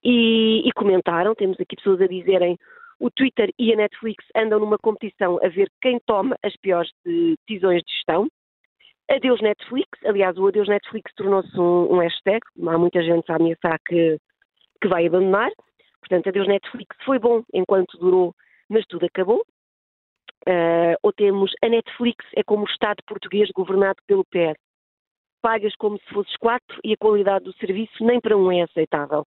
e, 0.03 0.67
e, 0.67 0.71
comentaram. 0.73 1.35
Temos 1.35 1.59
aqui 1.59 1.75
pessoas 1.75 2.01
a 2.01 2.07
dizerem 2.07 2.57
o 2.99 3.09
Twitter 3.09 3.51
e 3.57 3.71
a 3.73 3.75
Netflix 3.75 4.25
andam 4.35 4.59
numa 4.59 4.77
competição 4.77 5.39
a 5.43 5.47
ver 5.47 5.69
quem 5.81 5.99
toma 6.05 6.35
as 6.43 6.55
piores 6.57 6.91
decisões 7.05 7.81
de 7.83 7.93
gestão. 7.93 8.27
Adeus 9.09 9.41
Netflix, 9.41 9.89
aliás, 10.05 10.37
o 10.37 10.47
Adeus 10.47 10.69
Netflix 10.69 11.11
tornou-se 11.15 11.59
um, 11.59 11.93
um, 11.93 11.99
hashtag, 11.99 12.39
há 12.67 12.77
muita 12.77 13.03
gente 13.03 13.29
a 13.31 13.35
ameaçar 13.35 13.77
que, 13.85 14.17
que 14.81 14.87
vai 14.87 15.05
abandonar. 15.05 15.51
Portanto, 15.99 16.27
Adeus 16.27 16.47
Netflix 16.47 16.95
foi 17.05 17.19
bom 17.19 17.43
enquanto 17.53 17.97
durou, 17.97 18.33
mas 18.67 18.85
tudo 18.87 19.05
acabou. 19.05 19.43
Uh, 20.47 20.97
ou 21.03 21.13
temos 21.13 21.51
a 21.63 21.69
Netflix 21.69 22.25
é 22.35 22.43
como 22.43 22.63
o 22.63 22.69
Estado 22.69 22.97
português 23.07 23.49
governado 23.51 24.01
pelo 24.07 24.25
PS. 24.25 24.57
Pagas 25.41 25.75
como 25.75 25.99
se 25.99 26.13
fosses 26.13 26.35
quatro 26.37 26.79
e 26.83 26.93
a 26.93 26.97
qualidade 26.97 27.45
do 27.45 27.53
serviço 27.57 28.03
nem 28.03 28.19
para 28.19 28.35
um 28.35 28.51
é 28.51 28.63
aceitável. 28.63 29.25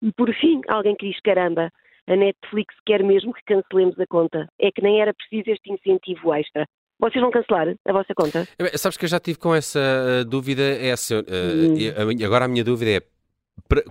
E 0.00 0.12
por 0.12 0.32
fim, 0.34 0.60
alguém 0.68 0.96
que 0.96 1.08
diz: 1.08 1.20
caramba, 1.20 1.70
a 2.06 2.16
Netflix 2.16 2.74
quer 2.86 3.02
mesmo 3.02 3.34
que 3.34 3.42
cancelemos 3.44 3.98
a 4.00 4.06
conta. 4.06 4.48
É 4.58 4.70
que 4.70 4.82
nem 4.82 5.00
era 5.00 5.12
preciso 5.12 5.50
este 5.50 5.70
incentivo 5.70 6.32
extra. 6.34 6.66
Vocês 6.98 7.20
vão 7.20 7.30
cancelar 7.30 7.74
a 7.86 7.92
vossa 7.92 8.14
conta? 8.14 8.48
Sabes 8.76 8.96
que 8.96 9.04
eu 9.04 9.08
já 9.08 9.20
tive 9.20 9.38
com 9.38 9.54
essa 9.54 9.78
uh, 9.78 10.24
dúvida. 10.24 10.62
Essa, 10.62 11.20
uh, 11.20 11.22
hum. 11.22 12.24
Agora 12.24 12.46
a 12.46 12.48
minha 12.48 12.64
dúvida 12.64 12.90
é 12.90 13.17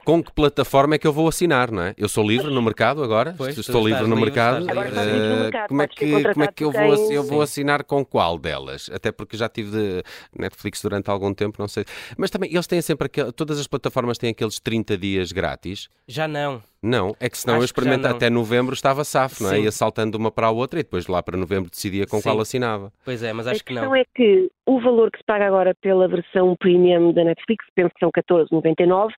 com 0.03 0.23
que 0.23 0.31
plataforma 0.31 0.95
é 0.95 0.97
que 0.97 1.05
eu 1.05 1.13
vou 1.13 1.27
assinar, 1.27 1.71
não 1.71 1.83
é? 1.83 1.93
Eu 1.97 2.09
sou 2.09 2.27
livre 2.27 2.51
no 2.51 2.61
mercado 2.61 3.03
agora, 3.03 3.35
pois, 3.37 3.57
estou 3.57 3.87
livre 3.87 4.03
no, 4.03 4.15
livre, 4.15 4.25
mercado, 4.25 4.63
uh, 4.63 4.67
no 4.67 5.43
mercado. 5.43 5.67
Como 5.67 5.81
é 5.81 5.87
que, 5.87 6.33
como 6.33 6.43
é 6.43 6.47
que 6.47 6.63
eu, 6.63 6.71
vou, 6.71 7.11
eu 7.11 7.23
vou 7.23 7.41
assinar 7.41 7.83
com 7.83 8.03
qual 8.03 8.37
delas? 8.37 8.89
Até 8.93 9.11
porque 9.11 9.37
já 9.37 9.47
tive 9.47 9.71
de 9.71 10.03
Netflix 10.37 10.81
durante 10.81 11.09
algum 11.09 11.33
tempo, 11.33 11.57
não 11.59 11.67
sei. 11.67 11.85
Mas 12.17 12.29
também 12.29 12.51
eles 12.51 12.67
têm 12.67 12.81
sempre 12.81 13.05
aquele, 13.07 13.31
todas 13.31 13.59
as 13.59 13.67
plataformas 13.67 14.17
têm 14.17 14.31
aqueles 14.31 14.59
30 14.59 14.97
dias 14.97 15.31
grátis. 15.31 15.89
Já 16.07 16.27
não. 16.27 16.61
Não, 16.81 17.15
é 17.19 17.27
que 17.27 17.37
senão 17.37 17.55
Acho 17.55 17.63
eu 17.63 17.65
experimento 17.65 18.07
até 18.07 18.29
novembro 18.29 18.73
estava 18.73 19.03
safo, 19.03 19.43
não 19.43 19.51
é? 19.51 19.55
Sim. 19.55 19.63
Ia 19.63 19.71
saltando 19.71 20.11
de 20.11 20.17
uma 20.17 20.31
para 20.31 20.47
a 20.47 20.51
outra 20.51 20.79
e 20.79 20.83
depois 20.83 21.07
lá 21.07 21.23
para 21.23 21.35
novembro 21.35 21.71
decidia 21.71 22.05
com 22.05 22.17
Sim. 22.17 22.23
qual 22.23 22.39
assinava. 22.39 22.93
Pois 23.03 23.23
é, 23.23 23.33
mas 23.33 23.47
acho 23.47 23.63
que 23.63 23.73
não. 23.73 23.91
A 23.91 23.95
questão 23.95 23.95
é 23.95 24.05
que 24.15 24.49
o 24.65 24.79
valor 24.79 25.11
que 25.11 25.17
se 25.17 25.23
paga 25.25 25.47
agora 25.47 25.73
pela 25.81 26.07
versão 26.07 26.55
premium 26.57 27.11
da 27.11 27.23
Netflix, 27.23 27.65
penso 27.75 27.89
que 27.93 27.99
são 27.99 28.11
14,99, 28.11 29.11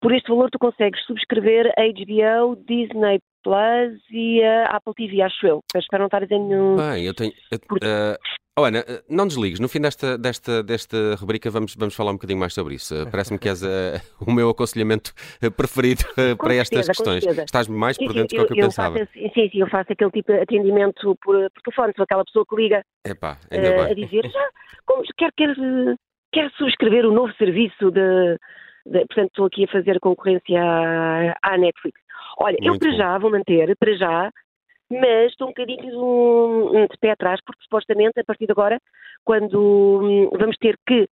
por 0.00 0.12
este 0.12 0.30
valor 0.30 0.50
tu 0.50 0.58
consegues 0.58 1.04
subscrever 1.06 1.72
a 1.76 1.82
HBO, 1.82 2.56
Disney 2.56 3.20
Plus 3.42 4.00
e 4.10 4.42
a 4.42 4.64
Apple 4.76 4.94
TV, 4.94 5.22
acho 5.22 5.46
eu. 5.46 5.60
Espero 5.74 6.02
não 6.02 6.06
estar 6.06 6.18
a 6.18 6.26
dizer 6.26 6.38
nenhum... 6.38 6.76
Bem, 6.76 7.04
eu 7.04 7.14
tenho... 7.14 7.32
Eu, 7.50 7.58
uh, 7.58 8.18
Oh, 8.58 8.64
Ana, 8.64 8.80
eh, 8.80 9.04
não 9.08 9.28
desligues. 9.28 9.60
No 9.60 9.68
fim 9.68 9.80
desta, 9.80 10.18
desta, 10.18 10.64
desta 10.64 11.14
rubrica 11.14 11.48
vamos, 11.48 11.76
vamos 11.76 11.94
falar 11.94 12.10
um 12.10 12.14
bocadinho 12.14 12.40
mais 12.40 12.52
sobre 12.52 12.74
isso. 12.74 12.92
Parece-me 13.08 13.38
que 13.38 13.48
és 13.48 13.62
uh, 13.62 14.02
o 14.26 14.32
meu 14.32 14.50
aconselhamento 14.50 15.12
preferido 15.56 16.02
uh, 16.10 16.36
para 16.36 16.54
certeza, 16.54 16.64
estas 16.64 16.86
questões. 16.88 17.24
Estás 17.24 17.68
mais 17.68 17.96
por 17.96 18.12
dentro 18.12 18.36
do 18.36 18.46
que 18.46 18.54
eu, 18.54 18.56
eu 18.56 18.64
pensava. 18.64 18.98
Faço, 18.98 19.12
sim, 19.12 19.30
sim, 19.32 19.60
eu 19.60 19.68
faço 19.68 19.92
aquele 19.92 20.10
tipo 20.10 20.32
de 20.32 20.40
atendimento 20.40 21.16
por, 21.22 21.48
por 21.52 21.62
telefone. 21.62 21.92
Sou 21.94 22.02
aquela 22.02 22.24
pessoa 22.24 22.44
que 22.50 22.56
liga 22.56 22.82
Epá, 23.06 23.38
uh, 23.52 23.92
a 23.92 23.94
dizer 23.94 24.28
já, 24.28 24.48
como, 24.84 25.04
quer, 25.16 25.30
quer, 25.36 25.54
quer 26.32 26.50
subscrever 26.58 27.06
o 27.06 27.12
novo 27.12 27.32
serviço 27.34 27.92
de, 27.92 28.38
de, 28.88 29.06
Portanto, 29.06 29.28
estou 29.28 29.46
aqui 29.46 29.64
a 29.64 29.68
fazer 29.68 30.00
concorrência 30.00 30.60
à, 30.60 31.36
à 31.42 31.58
Netflix. 31.58 32.00
Olha, 32.38 32.56
Muito 32.60 32.74
eu 32.74 32.78
para 32.78 32.90
bom. 32.90 32.96
já 32.96 33.18
vou 33.18 33.30
manter, 33.30 33.76
para 33.76 33.96
já, 33.96 34.30
mas 34.90 35.30
estou 35.30 35.48
um 35.48 35.50
bocadinho 35.50 36.88
de 36.90 36.98
pé 36.98 37.10
atrás, 37.10 37.40
porque 37.44 37.62
supostamente 37.62 38.18
a 38.18 38.24
partir 38.24 38.46
de 38.46 38.52
agora, 38.52 38.80
quando 39.24 40.00
hum, 40.02 40.30
vamos 40.38 40.56
ter 40.58 40.78
que 40.86 41.08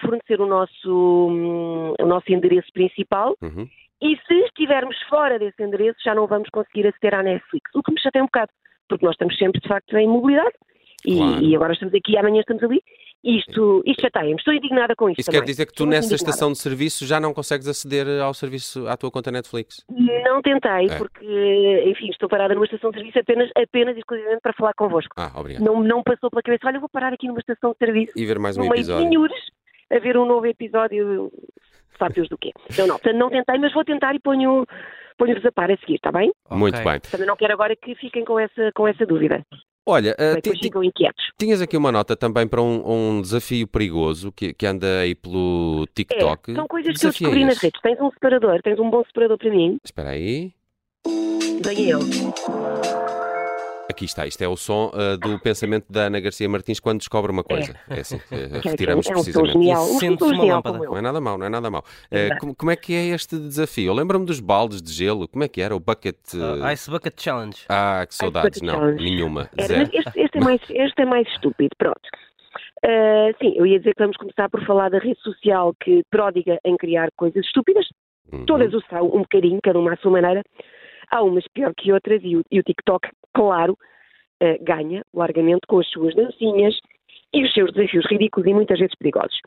fornecer 0.00 0.40
o 0.40 0.46
nosso, 0.46 1.28
hum, 1.30 1.94
o 2.00 2.06
nosso 2.06 2.32
endereço 2.32 2.72
principal, 2.72 3.36
uhum. 3.42 3.68
e 4.00 4.16
se 4.26 4.34
estivermos 4.44 4.96
fora 5.08 5.38
desse 5.38 5.62
endereço 5.62 5.98
já 6.04 6.14
não 6.14 6.26
vamos 6.26 6.48
conseguir 6.50 6.86
aceder 6.86 7.14
à 7.14 7.22
Netflix, 7.22 7.70
o 7.74 7.82
que 7.82 7.92
me 7.92 8.00
chateia 8.00 8.22
um 8.22 8.26
bocado, 8.26 8.50
porque 8.88 9.04
nós 9.04 9.14
estamos 9.14 9.36
sempre 9.36 9.60
de 9.60 9.68
facto 9.68 9.96
em 9.96 10.08
mobilidade, 10.08 10.54
claro. 11.04 11.42
e, 11.42 11.50
e, 11.50 11.56
agora 11.56 11.72
estamos 11.72 11.94
aqui, 11.94 12.16
amanhã 12.16 12.40
estamos 12.40 12.62
ali, 12.62 12.82
isto, 13.22 13.82
isto 13.84 14.02
já 14.02 14.10
tem. 14.10 14.34
Estou 14.34 14.54
indignada 14.54 14.94
com 14.94 15.10
isto. 15.10 15.20
Isso 15.20 15.30
também. 15.30 15.40
quer 15.40 15.46
dizer 15.46 15.66
que 15.66 15.72
tu, 15.72 15.86
nessa 15.86 16.06
indignada. 16.06 16.14
estação 16.14 16.52
de 16.52 16.58
serviço, 16.58 17.06
já 17.06 17.18
não 17.18 17.34
consegues 17.34 17.66
aceder 17.66 18.06
ao 18.20 18.32
serviço, 18.32 18.86
à 18.88 18.96
tua 18.96 19.10
conta 19.10 19.30
Netflix? 19.30 19.84
Não 19.88 20.40
tentei, 20.40 20.86
é. 20.90 20.96
porque, 20.96 21.84
enfim, 21.86 22.08
estou 22.10 22.28
parada 22.28 22.54
numa 22.54 22.64
estação 22.64 22.90
de 22.90 22.98
serviço 22.98 23.18
apenas, 23.18 23.50
apenas 23.56 23.96
exclusivamente 23.96 24.40
para 24.40 24.52
falar 24.52 24.72
convosco. 24.74 25.14
Ah, 25.16 25.32
obrigado. 25.34 25.64
Não, 25.64 25.82
não 25.82 26.02
passou 26.02 26.30
pela 26.30 26.42
cabeça, 26.42 26.66
olha, 26.66 26.80
vou 26.80 26.88
parar 26.88 27.12
aqui 27.12 27.26
numa 27.26 27.40
estação 27.40 27.72
de 27.72 27.78
serviço. 27.78 28.12
E 28.16 28.24
ver 28.24 28.38
mais 28.38 28.56
um 28.56 28.64
episódio. 28.64 29.08
De 29.08 29.28
a 29.90 29.98
ver 29.98 30.18
um 30.18 30.26
novo 30.26 30.46
episódio, 30.46 31.32
sabe 31.98 32.14
Deus 32.14 32.28
do 32.28 32.36
quê. 32.36 32.52
Não, 32.76 32.86
não, 32.86 32.98
não 33.14 33.30
tentei, 33.30 33.58
mas 33.58 33.72
vou 33.72 33.84
tentar 33.84 34.14
e 34.14 34.20
ponho 34.20 34.64
ponho-vos 35.16 35.44
a 35.44 35.52
par 35.52 35.70
a 35.70 35.76
seguir, 35.78 35.96
está 35.96 36.12
bem? 36.12 36.32
Muito 36.48 36.76
okay. 36.76 36.92
bem. 36.92 37.00
Também 37.00 37.26
não 37.26 37.36
quero 37.36 37.52
agora 37.52 37.74
que 37.74 37.94
fiquem 37.96 38.24
com 38.24 38.38
essa, 38.38 38.70
com 38.74 38.86
essa 38.86 39.04
dúvida. 39.04 39.44
Olha, 39.90 40.14
uh, 40.20 40.58
ficam 40.62 40.84
inquietos. 40.84 41.24
tinhas 41.38 41.62
aqui 41.62 41.74
uma 41.74 41.90
nota 41.90 42.14
também 42.14 42.46
para 42.46 42.60
um, 42.60 43.16
um 43.16 43.22
desafio 43.22 43.66
perigoso 43.66 44.30
que, 44.30 44.52
que, 44.52 44.66
anda 44.66 45.00
aí 45.00 45.14
pelo 45.14 45.86
TikTok. 45.94 46.50
É, 46.50 46.54
são 46.54 46.68
coisas 46.68 46.92
que, 46.92 47.00
que 47.00 47.06
eu 47.06 47.10
descobri 47.10 47.42
é 47.42 47.46
nas 47.46 47.58
redes. 47.58 47.80
Tens 47.80 47.98
um 47.98 48.10
separador, 48.10 48.60
tens 48.62 48.78
um 48.78 48.90
bom 48.90 49.02
separador 49.04 49.38
para 49.38 49.50
mim. 49.50 49.78
Espera 49.82 50.10
aí. 50.10 50.52
Vem 51.64 51.88
eu. 51.88 52.00
Aqui 53.90 54.04
está, 54.04 54.26
isto 54.26 54.42
é 54.42 54.46
o 54.46 54.54
som 54.54 54.92
uh, 54.92 55.16
do 55.16 55.40
pensamento 55.40 55.90
da 55.90 56.02
Ana 56.02 56.20
Garcia 56.20 56.46
Martins 56.46 56.78
quando 56.78 56.98
descobre 56.98 57.32
uma 57.32 57.42
coisa. 57.42 57.74
É, 57.88 57.96
é 57.96 58.00
assim, 58.00 58.16
uh, 58.16 58.60
retiramos 58.62 59.06
é, 59.06 59.10
é 59.10 59.12
precisamente. 59.14 59.56
Um 59.56 60.26
uma 60.26 60.44
lâmpada. 60.44 60.78
Não 60.78 60.96
é 60.98 61.00
nada 61.00 61.20
mau, 61.20 61.38
não 61.38 61.46
é 61.46 61.48
nada 61.48 61.70
mau. 61.70 61.82
Uh, 62.12 62.38
como, 62.38 62.54
como, 62.54 62.70
é 62.70 62.76
que 62.76 62.92
é 62.92 63.06
este 63.06 63.38
desafio? 63.38 63.86
Eu 63.86 63.94
lembro-me 63.94 64.26
dos 64.26 64.40
baldes 64.40 64.82
de 64.82 64.92
gelo, 64.92 65.26
como 65.26 65.42
é 65.42 65.48
que 65.48 65.62
era? 65.62 65.74
O 65.74 65.80
Bucket... 65.80 66.16
Uh, 66.34 66.70
Ice 66.70 66.90
Bucket 66.90 67.18
Challenge. 67.18 67.64
Ah, 67.70 68.04
que 68.06 68.14
saudades, 68.14 68.60
não, 68.60 68.74
challenge. 68.74 69.04
nenhuma. 69.04 69.48
Era, 69.56 69.82
este, 69.82 70.20
este, 70.20 70.38
é 70.38 70.40
mais, 70.40 70.60
este 70.68 71.02
é 71.02 71.04
mais 71.06 71.26
estúpido, 71.28 71.70
pronto. 71.78 72.08
Uh, 72.84 73.34
sim, 73.40 73.54
eu 73.56 73.66
ia 73.66 73.78
dizer 73.78 73.94
que 73.94 74.02
vamos 74.02 74.18
começar 74.18 74.50
por 74.50 74.64
falar 74.66 74.90
da 74.90 74.98
rede 74.98 75.18
social 75.20 75.74
que 75.80 76.02
pródiga 76.10 76.58
em 76.62 76.76
criar 76.76 77.08
coisas 77.16 77.44
estúpidas. 77.44 77.86
Uhum. 78.30 78.44
Todas 78.44 78.72
o 78.74 78.82
são, 78.90 79.06
um 79.06 79.22
bocadinho, 79.22 79.58
cada 79.62 79.78
uma 79.78 79.94
à 79.94 79.96
sua 79.96 80.10
maneira. 80.10 80.42
Há 81.10 81.22
umas 81.22 81.44
pior 81.54 81.72
que 81.74 81.90
outras 81.90 82.20
e 82.22 82.36
o, 82.36 82.42
e 82.50 82.60
o 82.60 82.62
TikTok, 82.62 83.08
claro, 83.38 83.78
uh, 84.42 84.64
ganha 84.64 85.04
largamente 85.14 85.60
com 85.68 85.78
as 85.78 85.88
suas 85.88 86.12
dancinhas 86.16 86.76
e 87.32 87.44
os 87.44 87.52
seus 87.54 87.72
desafios 87.72 88.04
ridículos 88.06 88.48
e 88.48 88.54
muitas 88.54 88.80
vezes 88.80 88.96
perigosos. 88.98 89.38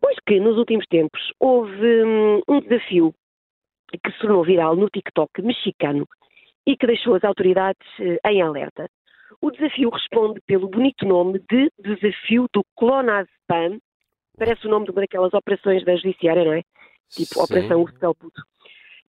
Pois 0.00 0.16
que 0.24 0.38
nos 0.38 0.56
últimos 0.56 0.86
tempos 0.86 1.20
houve 1.40 2.04
um, 2.04 2.40
um 2.48 2.60
desafio 2.60 3.12
que 3.92 4.12
se 4.12 4.18
tornou 4.20 4.44
viral 4.44 4.76
no 4.76 4.88
TikTok 4.88 5.42
mexicano 5.42 6.06
e 6.64 6.76
que 6.76 6.86
deixou 6.86 7.16
as 7.16 7.24
autoridades 7.24 7.86
uh, 7.98 8.28
em 8.28 8.40
alerta. 8.40 8.88
O 9.40 9.50
desafio 9.50 9.90
responde 9.90 10.40
pelo 10.46 10.68
bonito 10.68 11.04
nome 11.04 11.40
de 11.50 11.68
Desafio 11.80 12.46
do 12.54 12.64
Clonazepam. 12.76 13.80
Parece 14.38 14.68
o 14.68 14.70
nome 14.70 14.86
de 14.86 14.92
uma 14.92 15.00
daquelas 15.00 15.34
operações 15.34 15.84
da 15.84 15.96
judiciária, 15.96 16.44
não 16.44 16.52
é? 16.52 16.62
Tipo 17.10 17.34
Sim. 17.34 17.40
Operação 17.40 17.82
Urso 17.82 17.98
Puto. 17.98 18.40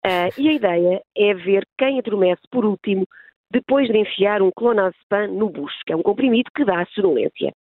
Uh, 0.05 0.31
e 0.37 0.49
a 0.49 0.53
ideia 0.53 1.01
é 1.15 1.33
ver 1.33 1.67
quem 1.77 1.99
adormece 1.99 2.41
por 2.49 2.65
último 2.65 3.05
depois 3.51 3.87
de 3.87 3.97
enfiar 3.97 4.41
um 4.41 4.51
clonazepam 4.51 5.27
no 5.27 5.49
bucho, 5.49 5.77
que 5.85 5.93
é 5.93 5.95
um 5.95 6.01
comprimido 6.01 6.49
que 6.55 6.63
dá 6.63 6.85
sonolência. 6.93 7.53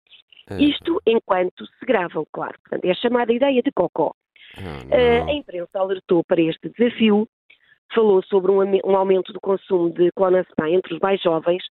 Ah. 0.51 0.61
Isto 0.61 1.01
enquanto 1.07 1.67
se 1.67 1.87
gravam, 1.87 2.27
claro. 2.33 2.55
Portanto, 2.61 2.85
é 2.85 2.91
a 2.91 2.95
chamada 2.95 3.33
ideia 3.33 3.63
de 3.63 3.73
cocó. 3.73 4.13
Ah, 4.57 5.25
uh, 5.25 5.29
a 5.29 5.33
imprensa 5.33 5.79
alertou 5.79 6.23
para 6.25 6.41
este 6.41 6.69
desafio, 6.71 7.27
falou 7.95 8.23
sobre 8.25 8.51
um, 8.51 8.61
um 8.85 8.97
aumento 8.97 9.33
do 9.33 9.41
consumo 9.41 9.91
de 9.91 10.11
clonazepam 10.13 10.69
entre 10.69 10.95
os 10.95 11.01
mais 11.01 11.21
jovens, 11.23 11.63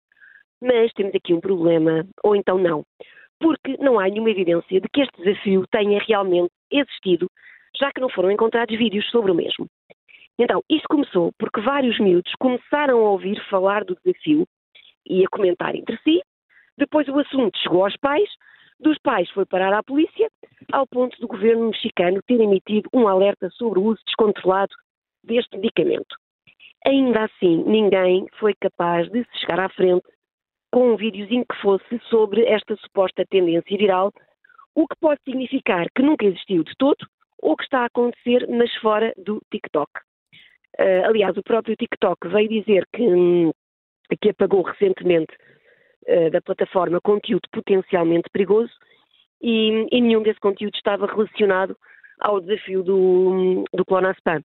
mas 0.62 0.91
temos 0.93 1.13
aqui 1.13 1.33
um 1.33 1.39
problema, 1.39 2.05
ou 2.24 2.36
então 2.36 2.57
não, 2.57 2.83
porque 3.39 3.77
não 3.77 4.00
há 4.00 4.07
nenhuma 4.07 4.31
evidência 4.31 4.81
de 4.81 4.88
que 4.89 5.01
este 5.01 5.21
desafio 5.21 5.65
tenha 5.71 6.00
realmente 6.07 6.51
existido, 6.71 7.29
já 7.79 7.91
que 7.91 8.01
não 8.01 8.09
foram 8.09 8.31
encontrados 8.31 8.75
vídeos 8.75 9.07
sobre 9.12 9.31
o 9.31 9.36
mesmo. 9.36 9.67
Então, 10.39 10.63
isto 10.70 10.88
começou 10.88 11.32
porque 11.39 11.62
vários 11.62 12.00
miúdos 12.00 12.32
começaram 12.39 13.00
a 13.00 13.10
ouvir 13.10 13.44
falar 13.50 13.84
do 13.84 13.98
desafio 14.03 14.48
e 15.06 15.25
a 15.25 15.29
comentar 15.29 15.75
entre 15.75 15.98
si. 16.03 16.22
Depois 16.77 17.08
o 17.08 17.20
assunto 17.20 17.58
chegou 17.58 17.84
aos 17.84 17.98
pais, 17.98 18.29
dos 18.79 18.98
pais 19.00 19.29
foi 19.32 19.46
parar 19.46 19.74
à 19.74 19.82
polícia, 19.82 20.29
ao 20.72 20.86
ponto 20.86 21.20
do 21.20 21.27
governo 21.27 21.70
mexicano 21.70 22.22
ter 22.27 22.39
emitido 22.39 22.88
um 22.94 23.08
alerta 23.08 23.50
sobre 23.51 23.79
o 23.79 23.86
uso 23.86 24.01
descontrolado 24.06 24.74
deste 25.24 25.58
medicamento. 25.58 26.15
Ainda 26.86 27.24
assim, 27.24 27.63
ninguém 27.65 28.27
foi 28.39 28.53
capaz 28.53 29.10
de 29.10 29.24
se 29.24 29.39
chegar 29.39 29.60
à 29.60 29.70
frente 29.70 30.06
com 30.72 30.94
um 30.94 30.98
videozinho 30.98 31.46
que 31.50 31.60
fosse 31.62 32.00
sobre 32.10 32.46
esta 32.46 32.75
suposta 32.75 33.25
tendência 33.25 33.77
viral, 33.77 34.13
o 34.75 34.88
que 34.88 34.96
pode 35.00 35.20
significar 35.24 35.88
que 35.96 36.03
nunca 36.03 36.25
existiu 36.25 36.63
de 36.63 36.74
todo 36.77 37.08
ou 37.41 37.56
que 37.58 37.63
está 37.63 37.82
a 37.82 37.86
acontecer, 37.86 38.48
mas 38.48 38.74
fora 38.75 39.12
do 39.17 39.41
TikTok. 39.51 39.89
Uh, 40.79 41.05
aliás, 41.05 41.36
o 41.36 41.43
próprio 41.43 41.75
TikTok 41.75 42.27
veio 42.27 42.50
dizer 42.50 42.86
que, 42.93 43.01
um, 43.01 43.51
que 44.22 44.29
apagou 44.29 44.62
recentemente 44.62 45.34
uh, 46.07 46.29
da 46.29 46.41
plataforma 46.41 47.01
conteúdo 47.01 47.48
potencialmente 47.51 48.29
perigoso 48.31 48.72
e, 49.41 49.88
e, 49.91 50.01
nenhum 50.01 50.22
desse 50.22 50.39
conteúdo 50.39 50.75
estava 50.75 51.07
relacionado 51.07 51.75
ao 52.19 52.39
desafio 52.39 52.84
do, 52.84 53.63
do 53.74 53.86
Clonazepam. 53.86 54.41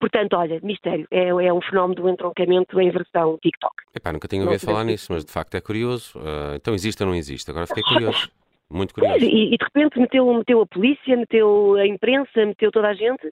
Portanto, 0.00 0.34
olha, 0.34 0.58
mistério, 0.62 1.06
é, 1.10 1.28
é, 1.28 1.52
um 1.52 1.60
fenómeno 1.60 2.02
do 2.02 2.08
entroncamento 2.08 2.80
em 2.80 2.90
versão 2.90 3.38
TikTok. 3.42 3.74
Epá, 3.94 4.12
nunca 4.12 4.26
tinha 4.26 4.42
ouvido 4.42 4.64
falar 4.64 4.82
nisso, 4.82 5.12
mas 5.12 5.24
de 5.24 5.30
facto 5.30 5.54
é 5.56 5.60
curioso. 5.60 6.18
Uh, 6.18 6.54
então 6.56 6.74
existe 6.74 7.02
ou 7.02 7.08
não 7.08 7.14
existe? 7.14 7.50
Agora 7.50 7.66
fiquei 7.66 7.82
curioso. 7.82 8.30
Muito 8.70 8.94
curioso. 8.94 9.24
E, 9.24 9.54
e, 9.54 9.58
de 9.58 9.64
repente 9.64 9.98
meteu, 9.98 10.32
meteu 10.32 10.62
a 10.62 10.66
polícia, 10.66 11.16
meteu 11.16 11.74
a 11.74 11.86
imprensa, 11.86 12.46
meteu 12.46 12.70
toda 12.70 12.88
a 12.88 12.94
gente 12.94 13.30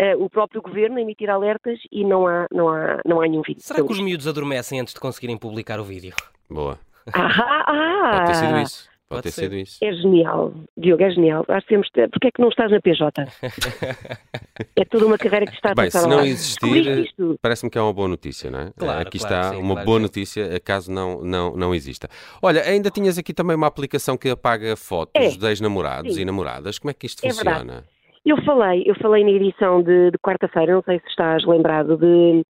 uh, 0.00 0.24
o 0.24 0.30
próprio 0.30 0.62
governo 0.62 0.98
a 0.98 1.00
emitir 1.00 1.28
alertas 1.28 1.78
e 1.92 2.04
não 2.04 2.26
há, 2.26 2.46
não 2.50 2.68
há, 2.68 3.00
não 3.04 3.20
há 3.20 3.28
nenhum 3.28 3.42
vídeo. 3.42 3.62
Será 3.62 3.84
que 3.84 3.92
os 3.92 4.00
miúdos 4.00 4.26
adormecem 4.26 4.80
antes 4.80 4.94
de 4.94 5.00
conseguirem 5.00 5.36
publicar 5.36 5.78
o 5.78 5.84
vídeo? 5.84 6.14
Boa. 6.48 6.78
Ah, 7.12 7.64
ah, 7.66 8.12
Pode 8.12 8.26
ter 8.26 8.34
sido 8.34 8.58
isso. 8.58 8.90
Pode, 9.08 9.22
ter 9.22 9.30
sido 9.32 9.56
isso. 9.56 9.78
É 9.82 9.92
genial, 9.92 10.54
Diogo, 10.76 11.02
é 11.02 11.10
genial. 11.10 11.44
Acho 11.48 11.66
que 11.66 11.74
temos. 11.74 11.88
Porquê 12.12 12.28
é 12.28 12.30
que 12.30 12.40
não 12.40 12.48
estás 12.48 12.70
na 12.70 12.80
PJ? 12.80 13.26
é 14.76 14.84
toda 14.84 15.04
uma 15.04 15.18
carreira 15.18 15.46
que 15.46 15.54
está 15.54 15.72
a 15.72 15.74
Bem, 15.74 15.90
se 15.90 16.06
não 16.06 16.24
existir, 16.24 17.12
parece-me 17.42 17.68
que 17.68 17.76
é 17.76 17.80
uma 17.80 17.92
boa 17.92 18.06
notícia, 18.06 18.48
não 18.52 18.60
é? 18.60 18.72
Claro, 18.78 19.00
aqui 19.00 19.18
claro, 19.18 19.34
está 19.34 19.50
sim, 19.50 19.60
uma 19.60 19.74
claro 19.74 19.86
boa 19.86 19.98
notícia, 19.98 20.60
caso 20.60 20.92
não, 20.92 21.24
não, 21.24 21.56
não 21.56 21.74
exista. 21.74 22.08
Olha, 22.40 22.62
ainda 22.62 22.88
tinhas 22.88 23.18
aqui 23.18 23.34
também 23.34 23.56
uma 23.56 23.66
aplicação 23.66 24.16
que 24.16 24.30
apaga 24.30 24.76
fotos 24.76 25.20
é. 25.20 25.28
de 25.36 25.44
ex-namorados 25.44 26.16
e 26.16 26.24
namoradas. 26.24 26.78
Como 26.78 26.92
é 26.92 26.94
que 26.94 27.06
isto 27.06 27.26
é 27.26 27.30
funciona? 27.30 27.56
Verdade. 27.56 27.84
Eu 28.24 28.36
falei, 28.44 28.84
eu 28.86 28.94
falei 28.96 29.24
na 29.24 29.30
edição 29.30 29.82
de, 29.82 30.10
de 30.10 30.18
quarta-feira, 30.18 30.74
não 30.74 30.82
sei 30.82 30.98
se 31.00 31.06
estás 31.08 31.44
lembrado, 31.44 31.96
de, 31.96 32.42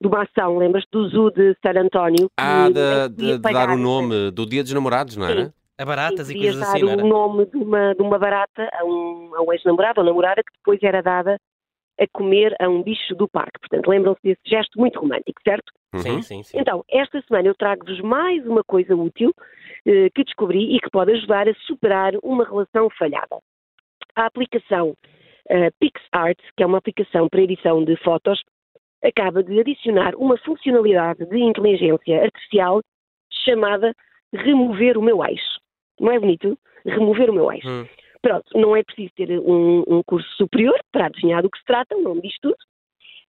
de 0.00 0.08
uma 0.08 0.22
ação, 0.22 0.58
lembras-te 0.58 0.90
do 0.90 1.08
Zoo 1.08 1.30
de 1.30 1.56
San 1.64 1.80
António? 1.80 2.28
Ah, 2.36 2.68
de, 2.68 3.14
de, 3.14 3.32
de 3.32 3.38
dar 3.38 3.70
o 3.70 3.76
nome 3.76 4.30
do 4.32 4.44
Dia 4.44 4.62
dos 4.62 4.72
Namorados, 4.72 5.16
não 5.16 5.26
era? 5.26 5.46
Sim. 5.46 5.52
A 5.78 5.84
baratas 5.84 6.28
e 6.30 6.34
coisas 6.34 6.62
assim, 6.62 6.84
dar 6.84 7.02
o 7.02 7.06
nome 7.06 7.46
de 7.46 7.56
uma, 7.56 7.94
de 7.94 8.02
uma 8.02 8.18
barata 8.18 8.68
a 8.72 8.84
um, 8.84 9.32
a 9.34 9.42
um 9.42 9.52
ex-namorado 9.52 10.00
ou 10.00 10.06
namorada 10.06 10.42
que 10.42 10.52
depois 10.58 10.82
era 10.82 11.02
dada 11.02 11.38
a 12.00 12.06
comer 12.12 12.54
a 12.60 12.68
um 12.68 12.82
bicho 12.82 13.14
do 13.14 13.28
parque. 13.28 13.58
Portanto, 13.60 13.88
lembram-se 13.88 14.20
desse 14.22 14.42
gesto 14.46 14.78
muito 14.78 14.98
romântico, 14.98 15.40
certo? 15.42 15.72
Sim, 15.96 16.10
uhum. 16.10 16.22
sim, 16.22 16.42
sim. 16.42 16.58
Então, 16.58 16.84
esta 16.90 17.20
semana 17.22 17.48
eu 17.48 17.54
trago-vos 17.54 18.00
mais 18.00 18.46
uma 18.46 18.62
coisa 18.64 18.94
útil 18.94 19.32
eh, 19.86 20.08
que 20.14 20.24
descobri 20.24 20.74
e 20.74 20.80
que 20.80 20.90
pode 20.90 21.12
ajudar 21.12 21.48
a 21.48 21.54
superar 21.66 22.14
uma 22.22 22.44
relação 22.44 22.88
falhada. 22.98 23.38
A 24.16 24.26
aplicação 24.26 24.90
uh, 24.90 25.72
PixArt, 25.80 26.38
que 26.56 26.62
é 26.62 26.66
uma 26.66 26.78
aplicação 26.78 27.28
para 27.28 27.42
edição 27.42 27.84
de 27.84 27.96
fotos, 27.96 28.42
acaba 29.02 29.42
de 29.42 29.58
adicionar 29.58 30.14
uma 30.16 30.36
funcionalidade 30.38 31.26
de 31.26 31.38
inteligência 31.38 32.22
artificial 32.22 32.80
chamada 33.44 33.94
Remover 34.32 34.96
o 34.96 35.02
meu 35.02 35.24
ex. 35.24 35.40
Não 36.00 36.12
é 36.12 36.18
bonito? 36.18 36.58
Remover 36.84 37.30
o 37.30 37.34
meu 37.34 37.52
ex. 37.52 37.64
Hum. 37.64 37.86
Pronto, 38.20 38.46
não 38.54 38.76
é 38.76 38.84
preciso 38.84 39.12
ter 39.16 39.30
um, 39.40 39.82
um, 39.86 40.02
curso 40.04 40.28
superior 40.36 40.78
para 40.92 41.06
adivinhar 41.06 41.42
do 41.42 41.50
que 41.50 41.58
se 41.58 41.64
trata, 41.64 41.96
o 41.96 42.02
nome 42.02 42.22
diz 42.22 42.38
tudo. 42.40 42.56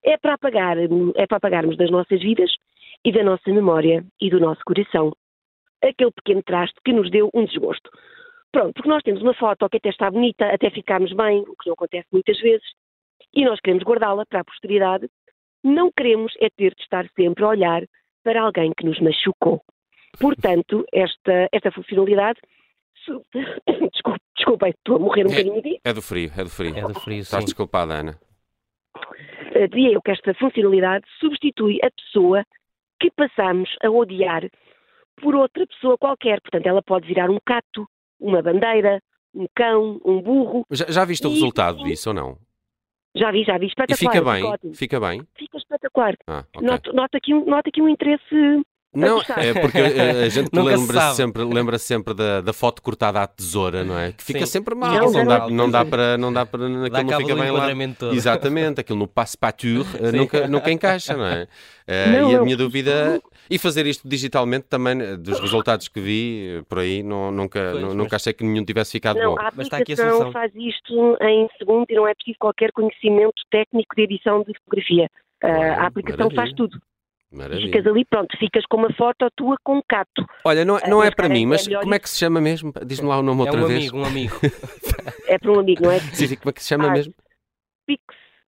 É 0.03 0.17
para, 0.17 0.35
apagar, 0.35 0.77
é 0.77 1.25
para 1.25 1.37
apagarmos 1.37 1.77
das 1.77 1.89
nossas 1.89 2.21
vidas 2.21 2.51
e 3.03 3.11
da 3.11 3.23
nossa 3.23 3.51
memória 3.51 4.05
e 4.21 4.29
do 4.29 4.39
nosso 4.39 4.61
coração 4.65 5.11
aquele 5.83 6.11
pequeno 6.11 6.41
traste 6.43 6.79
que 6.83 6.93
nos 6.93 7.09
deu 7.11 7.29
um 7.33 7.45
desgosto. 7.45 7.89
Pronto, 8.53 8.74
porque 8.74 8.89
nós 8.89 9.01
temos 9.01 9.22
uma 9.24 9.33
foto 9.33 9.67
que 9.67 9.77
até 9.77 9.89
está 9.89 10.12
bonita, 10.12 10.45
até 10.45 10.69
ficarmos 10.69 11.12
bem, 11.12 11.39
o 11.41 11.55
que 11.55 11.65
não 11.65 11.74
acontece 11.74 12.07
muitas 12.12 12.39
vezes, 12.39 12.65
e 13.33 13.43
nós 13.43 13.60
queremos 13.60 13.83
guardá-la 13.83 14.25
para 14.27 14.41
a 14.41 14.43
posteridade, 14.45 15.10
não 15.63 15.91
queremos 15.91 16.31
é 16.39 16.50
ter 16.50 16.75
de 16.75 16.83
estar 16.83 17.05
sempre 17.15 17.43
a 17.43 17.48
olhar 17.48 17.83
para 18.24 18.41
alguém 18.41 18.72
que 18.77 18.86
nos 18.86 19.00
machucou. 19.00 19.62
Portanto, 20.19 20.86
esta, 20.93 21.50
esta 21.51 21.72
funcionalidade. 21.72 22.39
Desculpe, 23.91 24.22
desculpem, 24.36 24.69
estou 24.69 24.95
a 24.95 25.00
morrer 25.00 25.25
um 25.25 25.31
é, 25.31 25.43
bocadinho. 25.43 25.79
É 25.83 25.93
do 25.93 26.01
frio, 26.01 26.31
é 26.38 26.43
do 26.43 26.50
frio. 26.50 26.77
É 26.77 26.81
do 26.81 27.00
frio, 27.00 27.19
Estás 27.19 27.45
desculpada, 27.45 27.93
Ana. 27.93 28.19
Eh, 29.53 29.67
dizia 29.67 29.91
eu 29.91 30.01
que 30.01 30.12
esta 30.12 30.33
funcionalidade 30.36 31.05
substitui 31.19 31.79
a 31.83 31.91
pessoa 31.91 32.45
que 33.00 33.12
passamos 33.12 33.69
a 33.83 33.89
odiar 33.89 34.50
por 35.22 35.36
outra 35.36 35.65
pessoa 35.67 35.98
qualquer. 35.98 36.41
Portanto, 36.41 36.67
ela 36.67 36.81
pode 36.81 37.07
virar 37.07 37.29
um 37.29 37.39
cato, 37.45 37.88
uma 38.23 38.41
bandeira, 38.41 38.99
um 39.35 39.45
cão, 39.55 39.99
um 40.05 40.21
burro. 40.21 40.65
Já, 40.71 40.85
já 40.89 41.05
viste 41.05 41.27
o 41.27 41.29
resultado 41.29 41.83
disso 41.83 42.09
ou 42.09 42.15
não? 42.15 42.37
Já 43.15 43.31
vi, 43.31 43.43
já 43.43 43.57
vi, 43.57 43.67
espetacular. 43.67 43.95
E 43.95 44.15
fica 44.15 44.31
bem? 44.31 44.73
Fica 44.73 44.99
bem? 44.99 45.27
Fica 45.35 45.57
espetacular. 45.57 46.15
Ah, 46.27 46.43
okay. 46.55 46.67
aqui 47.17 47.33
nota 47.33 47.69
aqui 47.69 47.81
um 47.81 47.89
interesse 47.89 48.63
não, 48.93 49.21
é 49.21 49.53
porque 49.59 49.77
a, 49.77 50.25
a 50.25 50.29
gente 50.29 50.50
lembra 50.53 51.13
sempre, 51.13 51.43
lembra 51.43 51.77
sempre 51.77 52.13
da, 52.13 52.41
da 52.41 52.53
foto 52.53 52.81
cortada 52.81 53.21
à 53.21 53.27
tesoura, 53.27 53.83
não 53.83 53.97
é? 53.97 54.12
Que 54.12 54.23
fica 54.23 54.45
Sim. 54.45 54.53
sempre 54.53 54.75
mal, 54.75 54.93
não, 54.93 55.12
não, 55.12 55.25
dá, 55.25 55.50
não 55.50 55.71
dá 55.71 55.85
para, 55.85 56.17
não 56.17 56.33
dá 56.33 56.45
para, 56.45 56.65
aquilo 56.65 57.03
não 57.03 57.17
fica 57.19 57.35
bem 57.35 57.51
lá. 57.51 57.69
Todo. 57.97 58.13
Exatamente, 58.13 58.81
aquilo 58.81 59.00
no 59.00 59.07
passe 59.07 59.38
pâture 59.38 59.85
eh, 60.00 60.12
nunca, 60.12 60.47
nunca 60.47 60.71
encaixa, 60.71 61.15
não 61.15 61.25
é? 61.25 61.43
Uh, 61.43 62.12
não, 62.12 62.31
e 62.31 62.35
a 62.35 62.41
minha 62.41 62.55
dúvida 62.55 63.21
e 63.50 63.57
fazer 63.57 63.85
isto 63.85 64.07
digitalmente 64.07 64.67
também, 64.67 65.01
eh, 65.01 65.17
dos 65.17 65.39
resultados 65.39 65.88
que 65.88 66.00
vi 66.00 66.63
por 66.69 66.79
aí, 66.79 67.03
não, 67.03 67.31
nunca, 67.31 67.71
pois, 67.71 67.83
nunca 67.93 68.09
mas... 68.12 68.21
achei 68.21 68.33
que 68.33 68.43
nenhum 68.43 68.63
tivesse 68.63 68.91
ficado 68.91 69.19
não, 69.19 69.35
bom. 69.35 69.41
A 69.41 69.47
aplicação 69.47 70.31
faz 70.31 70.51
isto 70.55 71.17
em 71.21 71.47
segundo 71.57 71.85
e 71.89 71.95
não 71.95 72.07
é 72.07 72.13
preciso 72.13 72.38
qualquer 72.39 72.71
conhecimento 72.71 73.41
técnico 73.51 73.95
de 73.95 74.03
edição 74.03 74.43
de 74.43 74.53
fotografia. 74.59 75.09
Uh, 75.43 75.47
a 75.47 75.88
aplicação 75.88 76.29
Maravilha. 76.29 76.41
faz 76.41 76.53
tudo. 76.53 76.79
Maravilha. 77.33 77.65
Ficas 77.65 77.87
ali, 77.87 78.05
pronto, 78.05 78.37
ficas 78.37 78.63
com 78.67 78.77
uma 78.77 78.93
foto 78.93 79.27
tua 79.35 79.57
com 79.63 79.77
um 79.77 79.81
cato. 79.89 80.23
Olha, 80.45 80.63
não, 80.63 80.77
não 80.87 81.03
é 81.03 81.09
para 81.09 81.27
mim, 81.27 81.47
mas 81.47 81.67
é 81.67 81.79
como 81.79 81.95
é 81.95 81.99
que 81.99 82.09
se 82.09 82.19
chama 82.19 82.39
mesmo? 82.39 82.71
Diz-me 82.85 83.07
lá 83.07 83.17
o 83.17 83.23
nome 83.23 83.41
outra 83.41 83.59
é 83.59 83.63
um 83.63 83.67
vez. 83.67 83.79
Amigo, 83.79 83.97
um 83.97 84.05
amigo, 84.05 84.35
é 85.27 85.39
para 85.39 85.51
um 85.51 85.59
amigo, 85.59 85.83
não 85.83 85.91
é? 85.91 85.99
Sim, 85.99 86.27
sim, 86.27 86.35
como 86.35 86.51
é 86.51 86.53
que 86.53 86.61
se 86.61 86.69
chama 86.69 86.85
Art. 86.85 86.93
mesmo? 86.95 87.13
Pix, 87.87 88.03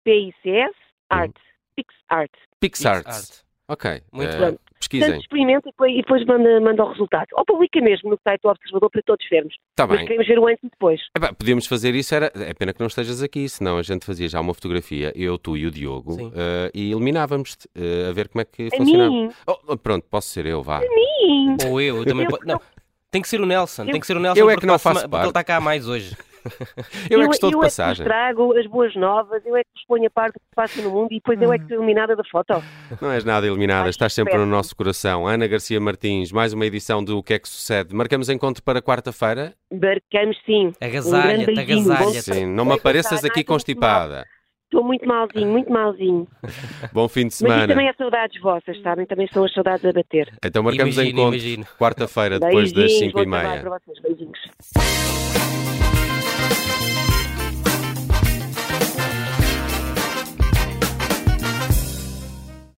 P-I-C-S, 0.05 0.75
Art. 1.09 1.31
Hum. 1.31 1.41
Pix 1.75 1.95
Art. 2.09 2.31
Pix 2.59 2.85
Art. 2.85 3.46
Ok. 3.67 4.01
Muito 4.11 4.35
uh, 4.35 4.39
bem. 4.39 4.59
Pesquisem. 4.79 5.07
Portanto, 5.07 5.23
experimenta 5.23 5.67
e 5.67 5.71
depois, 5.71 5.91
e 5.91 5.97
depois 5.97 6.25
manda, 6.25 6.61
manda 6.61 6.83
o 6.83 6.89
resultado. 6.89 7.27
Ou 7.33 7.45
publica 7.45 7.81
mesmo 7.81 8.09
no 8.09 8.19
site 8.23 8.41
do 8.41 8.49
Observador 8.49 8.89
para 8.89 9.01
todos 9.01 9.27
vermos. 9.29 9.53
Tá 9.75 9.85
Mas 9.85 9.97
bem. 9.97 10.05
queremos 10.05 10.27
ver 10.27 10.39
o 10.39 10.47
antes 10.47 10.63
e 10.63 10.69
depois. 10.69 11.01
É 11.15 11.33
podíamos 11.33 11.65
fazer 11.65 11.95
isso, 11.95 12.15
era... 12.15 12.31
é 12.35 12.53
pena 12.53 12.73
que 12.73 12.79
não 12.79 12.87
estejas 12.87 13.21
aqui, 13.21 13.49
senão 13.49 13.77
a 13.77 13.83
gente 13.83 14.05
fazia 14.05 14.29
já 14.29 14.39
uma 14.39 14.53
fotografia, 14.53 15.11
eu, 15.15 15.37
tu 15.37 15.57
e 15.57 15.65
o 15.65 15.71
Diogo, 15.71 16.27
uh, 16.27 16.31
e 16.73 16.91
eliminávamos-te 16.91 17.67
uh, 17.67 18.09
a 18.09 18.13
ver 18.13 18.29
como 18.29 18.41
é 18.41 18.45
que 18.45 18.67
a 18.67 18.77
funcionava. 18.77 19.09
Mim. 19.09 19.29
Oh, 19.45 19.77
pronto, 19.77 20.05
posso 20.09 20.29
ser 20.29 20.45
eu, 20.45 20.61
vá. 20.63 20.77
A 20.77 20.81
mim. 20.81 21.57
Ou 21.67 21.81
eu, 21.81 21.97
eu 21.97 22.05
também. 22.05 22.27
Eu... 22.29 22.39
Não, 22.45 22.61
tem 23.11 23.21
que 23.21 23.27
ser 23.27 23.41
o 23.41 23.45
Nelson, 23.45 23.83
eu... 23.83 23.91
tem 23.91 23.99
que 23.99 24.07
ser 24.07 24.15
o 24.15 24.19
Nelson 24.19 24.39
eu 24.39 24.49
é 24.49 24.55
que 24.55 24.65
não 24.65 24.77
faço 24.77 25.09
parte. 25.09 25.23
ele 25.23 25.29
está 25.29 25.43
cá 25.43 25.59
mais 25.59 25.87
hoje. 25.87 26.15
Eu, 27.09 27.19
eu, 27.19 27.21
é 27.21 27.27
que 27.27 27.33
estou 27.33 27.51
de 27.51 27.57
passagem. 27.57 28.05
Eu 28.05 28.11
é 28.11 28.15
que 28.15 28.15
trago 28.15 28.57
as 28.57 28.67
boas 28.67 28.95
novas, 28.95 29.45
eu 29.45 29.55
é 29.55 29.63
que 29.63 29.69
vos 29.75 29.85
ponho 29.87 30.07
a 30.07 30.09
parte 30.09 30.33
do 30.33 30.39
que 30.39 30.55
passa 30.55 30.81
no 30.81 30.91
mundo 30.91 31.07
e 31.11 31.15
depois 31.15 31.41
eu 31.41 31.51
é 31.51 31.59
que 31.59 31.67
sou 31.67 31.77
eliminada 31.77 32.15
da 32.15 32.23
foto. 32.23 32.61
Não 33.01 33.11
és 33.11 33.23
nada 33.23 33.47
eliminada, 33.47 33.89
estás 33.89 34.13
sempre 34.13 34.37
no 34.37 34.45
nosso 34.45 34.75
coração. 34.75 35.27
Ana 35.27 35.47
Garcia 35.47 35.79
Martins, 35.79 36.31
mais 36.31 36.53
uma 36.53 36.65
edição 36.65 37.03
do 37.03 37.17
O 37.17 37.23
que 37.23 37.33
é 37.33 37.39
que 37.39 37.47
sucede? 37.47 37.93
Marcamos 37.93 38.29
encontro 38.29 38.63
para 38.63 38.81
quarta-feira? 38.81 39.53
Marcamos 39.71 40.37
sim. 40.45 40.71
Agasalha-te, 40.81 41.51
um 41.51 41.59
agasalha 41.59 42.21
Sim, 42.21 42.45
não 42.45 42.65
me 42.65 42.73
apareças 42.73 43.23
aqui 43.23 43.43
constipada. 43.43 44.25
Estou 44.67 44.83
muito 44.83 45.07
malzinho, 45.07 45.47
muito 45.47 45.71
malzinho. 45.71 46.27
Bom 46.91 47.07
fim 47.07 47.27
de 47.27 47.35
semana. 47.35 47.59
Mas 47.59 47.67
também 47.69 47.87
é 47.87 47.93
saudades 47.93 48.41
vossas, 48.41 48.81
sabem? 48.81 49.05
Também 49.05 49.27
são 49.31 49.45
as 49.45 49.53
saudades 49.53 49.85
a 49.85 49.93
bater. 49.93 50.27
Então 50.43 50.61
marcamos 50.61 50.97
imagino, 50.97 51.61
encontro 51.61 51.77
quarta-feira, 51.77 52.37
depois 52.39 52.73
das 52.73 52.91
5 52.99 53.17
e 53.17 53.25
meia. 53.25 53.61
Para 53.61 53.79
vocês. 53.79 53.97
Beijinhos. 54.01 54.39
Thank 56.49 56.91
you. 56.91 56.96